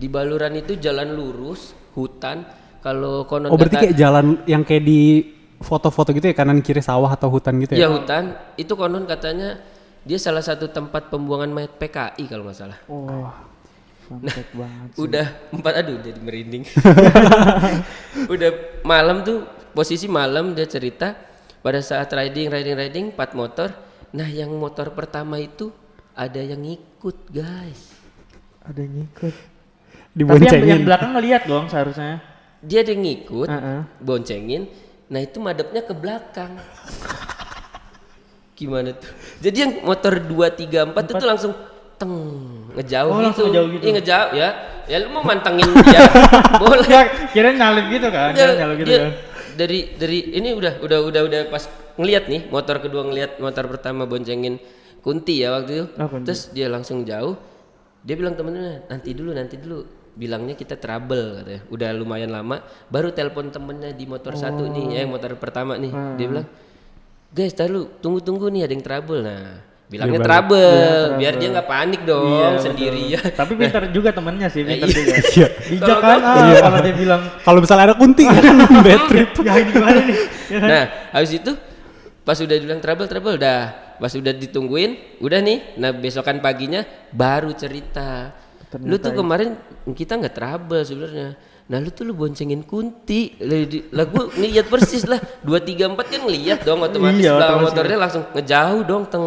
Di 0.00 0.08
Baluran 0.08 0.56
itu 0.56 0.74
jalan 0.80 1.12
lurus, 1.12 1.76
hutan. 1.94 2.42
Kalau 2.82 3.28
konon 3.30 3.52
Oh 3.52 3.58
berarti 3.60 3.78
kata- 3.78 3.84
kayak 3.86 3.94
jalan 3.94 4.26
yang 4.48 4.66
kayak 4.66 4.82
di 4.82 5.22
foto-foto 5.62 6.10
gitu 6.10 6.26
ya 6.26 6.34
kanan 6.34 6.58
kiri 6.58 6.82
sawah 6.82 7.14
atau 7.14 7.30
hutan 7.30 7.54
gitu 7.62 7.78
ya? 7.78 7.86
Iya 7.86 7.88
hutan, 7.94 8.34
itu 8.58 8.74
konon 8.74 9.06
katanya 9.06 9.62
dia 10.02 10.18
salah 10.18 10.42
satu 10.42 10.66
tempat 10.66 11.08
pembuangan 11.08 11.50
mayat 11.50 11.78
PKI 11.78 12.24
kalau 12.26 12.46
nggak 12.46 12.58
salah. 12.58 12.78
Oh. 12.90 13.30
Fact 14.12 14.52
banget. 14.52 14.88
Udah 14.98 15.26
empat 15.54 15.72
aduh 15.78 15.96
jadi 16.02 16.20
merinding. 16.20 16.64
Udah 18.34 18.50
malam 18.84 19.24
tuh 19.24 19.46
posisi 19.72 20.04
malam 20.10 20.52
dia 20.52 20.68
cerita 20.68 21.16
pada 21.64 21.80
saat 21.80 22.10
riding 22.12 22.50
riding 22.52 22.76
riding 22.76 23.04
empat 23.14 23.32
motor. 23.32 23.72
Nah 24.12 24.28
yang 24.28 24.52
motor 24.52 24.92
pertama 24.92 25.40
itu 25.40 25.72
ada 26.12 26.42
yang 26.42 26.60
ngikut 26.60 27.32
guys. 27.32 27.96
Ada 28.66 28.84
yang 28.84 29.06
ngikut. 29.06 29.34
Tapi 30.12 30.20
yang, 30.20 30.28
Diboncengin. 30.28 30.68
yang 30.68 30.82
belakang 30.84 31.10
ngeliat 31.16 31.42
dong 31.48 31.64
seharusnya. 31.72 32.20
Dia 32.60 32.84
ada 32.84 32.92
yang 32.92 33.02
ngikut, 33.02 33.48
Heeh. 33.48 33.80
boncengin. 33.96 34.62
Nah 35.08 35.20
itu 35.24 35.40
madepnya 35.40 35.82
ke 35.88 35.94
belakang. 35.96 36.52
Gimana 38.62 38.94
tuh? 38.94 39.10
Jadi 39.40 39.56
yang 39.58 39.72
motor 39.82 40.14
2, 40.16 40.30
3, 40.54 40.86
4 40.86 41.12
itu 41.12 41.24
langsung 41.24 41.52
teng 41.94 42.12
ngejauh 42.72 43.10
Oh, 43.10 43.14
gitu. 43.14 43.24
langsung 43.24 43.44
ngejauh 43.48 43.68
gitu. 43.70 43.82
Iya 43.82 43.92
ngejauh 43.92 44.30
ya. 44.32 44.48
Ya 44.84 44.96
lu 44.98 45.08
mau 45.10 45.22
mantengin 45.22 45.66
dia. 45.86 46.00
Boleh. 46.56 46.86
Ya, 46.86 47.02
kira 47.28 47.50
nyalip 47.50 47.86
gitu 47.88 48.08
kan? 48.08 48.30
Dia- 48.32 48.42
Kira 48.44 48.54
nyalip 48.56 48.76
gitu 48.78 48.88
dia 48.88 49.00
kan? 49.00 49.12
Dari 49.52 49.78
dari 49.94 50.18
ini 50.32 50.48
udah 50.50 50.80
udah 50.80 50.98
udah 51.02 51.22
udah 51.22 51.40
pas 51.46 51.66
ngeliat 51.94 52.24
nih 52.24 52.48
motor 52.48 52.80
kedua 52.80 53.04
ngeliat 53.04 53.36
motor 53.36 53.68
pertama 53.68 54.02
boncengin 54.02 54.56
Kunti 54.98 55.42
ya 55.42 55.50
waktu 55.52 55.72
itu. 55.74 55.86
Oh, 55.92 56.06
Kunti. 56.06 56.24
Terus 56.24 56.42
dia 56.50 56.66
langsung 56.66 57.02
jauh. 57.02 57.34
Dia 58.00 58.14
bilang 58.14 58.32
temennya 58.32 58.86
nanti 58.86 59.10
dulu 59.10 59.30
nanti 59.30 59.58
dulu. 59.58 59.82
Bilangnya 60.12 60.52
kita 60.52 60.76
trouble 60.76 61.40
katanya. 61.40 61.62
Udah 61.68 61.90
lumayan 61.90 62.30
lama. 62.30 62.60
Baru 62.86 63.10
telepon 63.10 63.48
temennya 63.48 63.90
di 63.90 64.04
motor 64.04 64.32
satu 64.32 64.62
nih, 64.64 64.94
ya 64.94 65.02
motor 65.04 65.34
pertama 65.34 65.74
nih. 65.74 65.88
Hmm. 65.88 66.14
Dia 66.14 66.26
bilang, 66.28 66.46
guys, 67.32 67.52
tar 67.56 67.72
lu 67.72 67.88
tunggu 68.04 68.20
tunggu 68.20 68.52
nih 68.52 68.68
ada 68.68 68.72
yang 68.76 68.84
trouble. 68.84 69.20
Nah, 69.24 69.64
bilangnya 69.88 70.20
balik. 70.20 70.28
trouble, 70.28 70.76
biar 71.16 71.32
dia 71.40 71.48
nggak 71.52 71.68
panik 71.68 72.00
dong 72.04 72.28
Iya, 72.28 72.46
betul. 72.52 72.64
sendirian. 72.68 73.24
Tapi 73.40 73.52
pintar 73.56 73.82
juga 73.88 74.10
temennya 74.12 74.48
sih, 74.52 74.62
pintar 74.64 74.88
iya. 74.88 74.96
juga. 74.96 75.12
Iya. 75.16 75.48
Bijak 75.72 75.98
kan? 76.00 76.18
Ah, 76.20 76.60
kalau 76.60 76.80
dia 76.84 76.94
bilang, 76.94 77.22
Kalau 77.40 77.58
misalnya 77.64 77.84
ada 77.90 77.96
kunti 77.96 78.22
kan 78.28 78.44
bad 78.86 79.02
trip. 79.08 79.28
ya 79.40 79.52
ini 79.58 79.70
gimana 79.72 80.00
nih? 80.04 80.16
nah 80.52 80.82
habis 81.16 81.32
itu 81.32 81.52
pas 82.22 82.36
udah 82.36 82.56
bilang 82.60 82.80
trouble 82.84 83.08
trouble 83.08 83.40
dah 83.40 83.72
pas 83.96 84.12
udah 84.12 84.36
ditungguin 84.36 85.18
udah 85.24 85.40
nih 85.40 85.80
nah 85.80 85.90
besokan 85.96 86.44
paginya 86.44 86.84
baru 87.08 87.50
cerita 87.56 88.36
lu 88.84 89.00
tuh 89.00 89.16
kemarin 89.16 89.56
kita 89.96 90.20
nggak 90.20 90.34
trouble 90.36 90.84
sebenarnya 90.84 91.34
nah 91.70 91.78
lu 91.78 91.88
tuh 91.88 92.04
lu 92.04 92.12
boncengin 92.12 92.66
kunti. 92.66 93.38
Lah 93.38 93.64
lah 93.94 94.04
gua 94.10 94.28
ngeliat 94.34 94.66
persis 94.66 95.06
lah. 95.06 95.20
Dua 95.40 95.62
tiga 95.62 95.86
empat 95.88 96.10
kan 96.10 96.20
ngeliat 96.26 96.66
dong 96.66 96.82
otomatis 96.82 97.22
Iya, 97.22 97.38
belakang 97.38 97.54
otomatis. 97.54 97.66
motornya 97.72 97.96
langsung 97.98 98.24
ngejauh 98.34 98.82
dong 98.82 99.02
teng. 99.08 99.26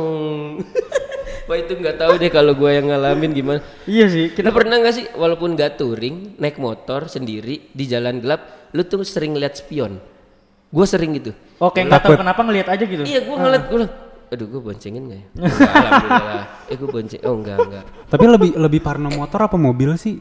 Wah 1.49 1.57
itu 1.61 1.73
nggak 1.77 1.97
tahu 2.01 2.13
deh 2.17 2.31
kalau 2.33 2.57
gua 2.57 2.73
yang 2.73 2.89
ngalamin 2.89 3.31
gimana. 3.31 3.59
Iya 3.85 4.05
sih, 4.09 4.25
kita 4.33 4.49
kita 4.49 4.49
pernah 4.49 4.81
nggak 4.81 4.93
sih 4.97 5.05
walaupun 5.13 5.53
nggak 5.53 5.77
touring 5.77 6.37
naik 6.41 6.57
motor 6.57 7.05
sendiri 7.05 7.69
di 7.69 7.85
jalan 7.85 8.17
gelap 8.17 8.69
lu 8.73 8.81
tuh 8.83 9.05
sering 9.05 9.37
lihat 9.37 9.55
spion? 9.55 10.01
Gue 10.73 10.85
sering 10.89 11.15
gitu. 11.15 11.31
Oke 11.61 11.79
nggak 11.85 12.01
tahu 12.03 12.19
kenapa 12.19 12.41
ngelihat 12.43 12.67
aja 12.67 12.83
gitu. 12.83 13.05
iya 13.07 13.23
gue 13.23 13.35
ngeliat 13.37 13.63
gue 13.71 13.87
aduh 14.25 14.47
gue 14.49 14.61
boncengin 14.61 15.03
nggak 15.05 15.19
ya? 15.21 15.27
Alhamdulillah. 15.39 16.43
Eh 16.73 16.75
gue 16.81 16.89
bonceng 16.89 17.21
oh 17.29 17.35
enggak 17.37 17.57
enggak 17.61 17.85
Tapi 18.09 18.23
lebih 18.25 18.51
lebih 18.57 18.79
parno 18.81 19.13
motor 19.13 19.39
apa 19.45 19.53
mobil 19.55 19.93
sih? 20.01 20.17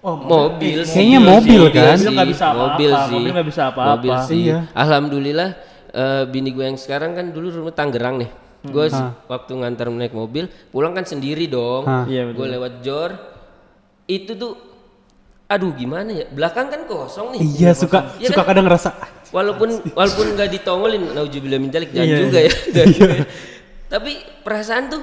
Oh, 0.00 0.14
mobil 0.14 0.78
sih. 0.82 0.94
Kayaknya 0.94 1.20
mobil 1.20 1.62
kan? 1.68 1.94
sih, 1.94 2.06
Mobil 2.06 2.14
nggak 2.14 2.30
bisa 2.30 2.44
apa-apa, 2.46 2.62
mobil 2.70 2.90
sih 2.92 3.12
mobil 3.12 3.30
nggak 3.32 3.48
bisa 3.48 3.62
apa-apa. 3.66 3.90
mobil 3.92 4.14
sih 4.22 4.40
Iya. 4.44 4.58
alhamdulillah 4.72 5.50
eh, 5.90 6.22
bini 6.24 6.50
gue 6.50 6.64
yang 6.64 6.76
sekarang 6.76 7.12
kan 7.12 7.26
dulu 7.28 7.46
rumah 7.52 7.72
Tangerang 7.72 8.16
nih 8.16 8.30
gue 8.60 8.84
Hmm. 8.88 9.14
waktu 9.24 9.52
ngantar 9.54 9.86
naik 9.88 10.10
mobil 10.12 10.44
pulang 10.68 10.90
kan 10.92 11.02
sendiri 11.02 11.46
dong. 11.46 11.82
Iya, 12.04 12.30
gue 12.30 12.46
lewat 12.48 12.72
jor 12.80 13.10
itu 14.04 14.32
tuh 14.32 14.54
aduh 15.46 15.72
gimana 15.72 16.12
ya 16.12 16.26
belakang 16.26 16.68
kan 16.68 16.84
kosong 16.84 17.32
nih 17.32 17.40
Iya 17.40 17.70
suka 17.72 18.14
Iya 18.16 18.28
suka 18.28 18.42
kan? 18.42 18.52
kadang 18.52 18.64
ngerasa 18.66 18.90
walaupun 19.28 19.68
walaupun 19.98 20.26
nggak 20.32 20.48
ditongolin 20.52 21.02
naujubillah 21.10 21.56
min 21.56 21.68
dzalik 21.68 21.90
jangan 21.90 22.06
Iya, 22.06 22.18
juga 22.20 22.38
ya 22.38 22.52
juga 22.86 23.06
ya. 23.14 23.24
tapi 23.88 24.12
perasaan 24.42 24.84
tuh 24.88 25.02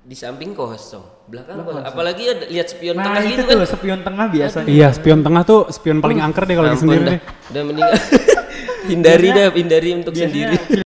di 0.00 0.14
samping 0.14 0.52
kosong 0.52 1.02
belakang 1.24 1.56
kosong 1.58 1.84
apalagi 1.84 2.22
ada 2.28 2.44
lihat 2.46 2.66
spion 2.68 2.94
Nah, 2.94 3.04
tengah 3.06 3.22
itu 3.22 3.30
gitu 3.32 3.42
tuh 3.42 3.56
kan. 3.56 3.68
spion 3.70 4.00
tengah 4.00 4.26
biasanya. 4.28 4.66
Iya, 4.68 4.88
spion 4.92 5.20
tengah 5.20 5.42
tuh 5.42 5.60
spion 5.70 5.98
paling 5.98 6.20
angker 6.20 6.44
deh 6.44 6.54
kalau 6.54 6.68
Ampun 6.68 6.82
sendiri 6.82 7.00
dah, 7.00 7.10
deh. 7.10 7.20
udah 7.48 7.62
mendingan 7.64 7.92
hindari 8.92 9.28
dah 9.30 9.46
hindari 9.50 9.90
untuk 9.94 10.12
Biasanya 10.12 10.52
sendiri 10.52 10.83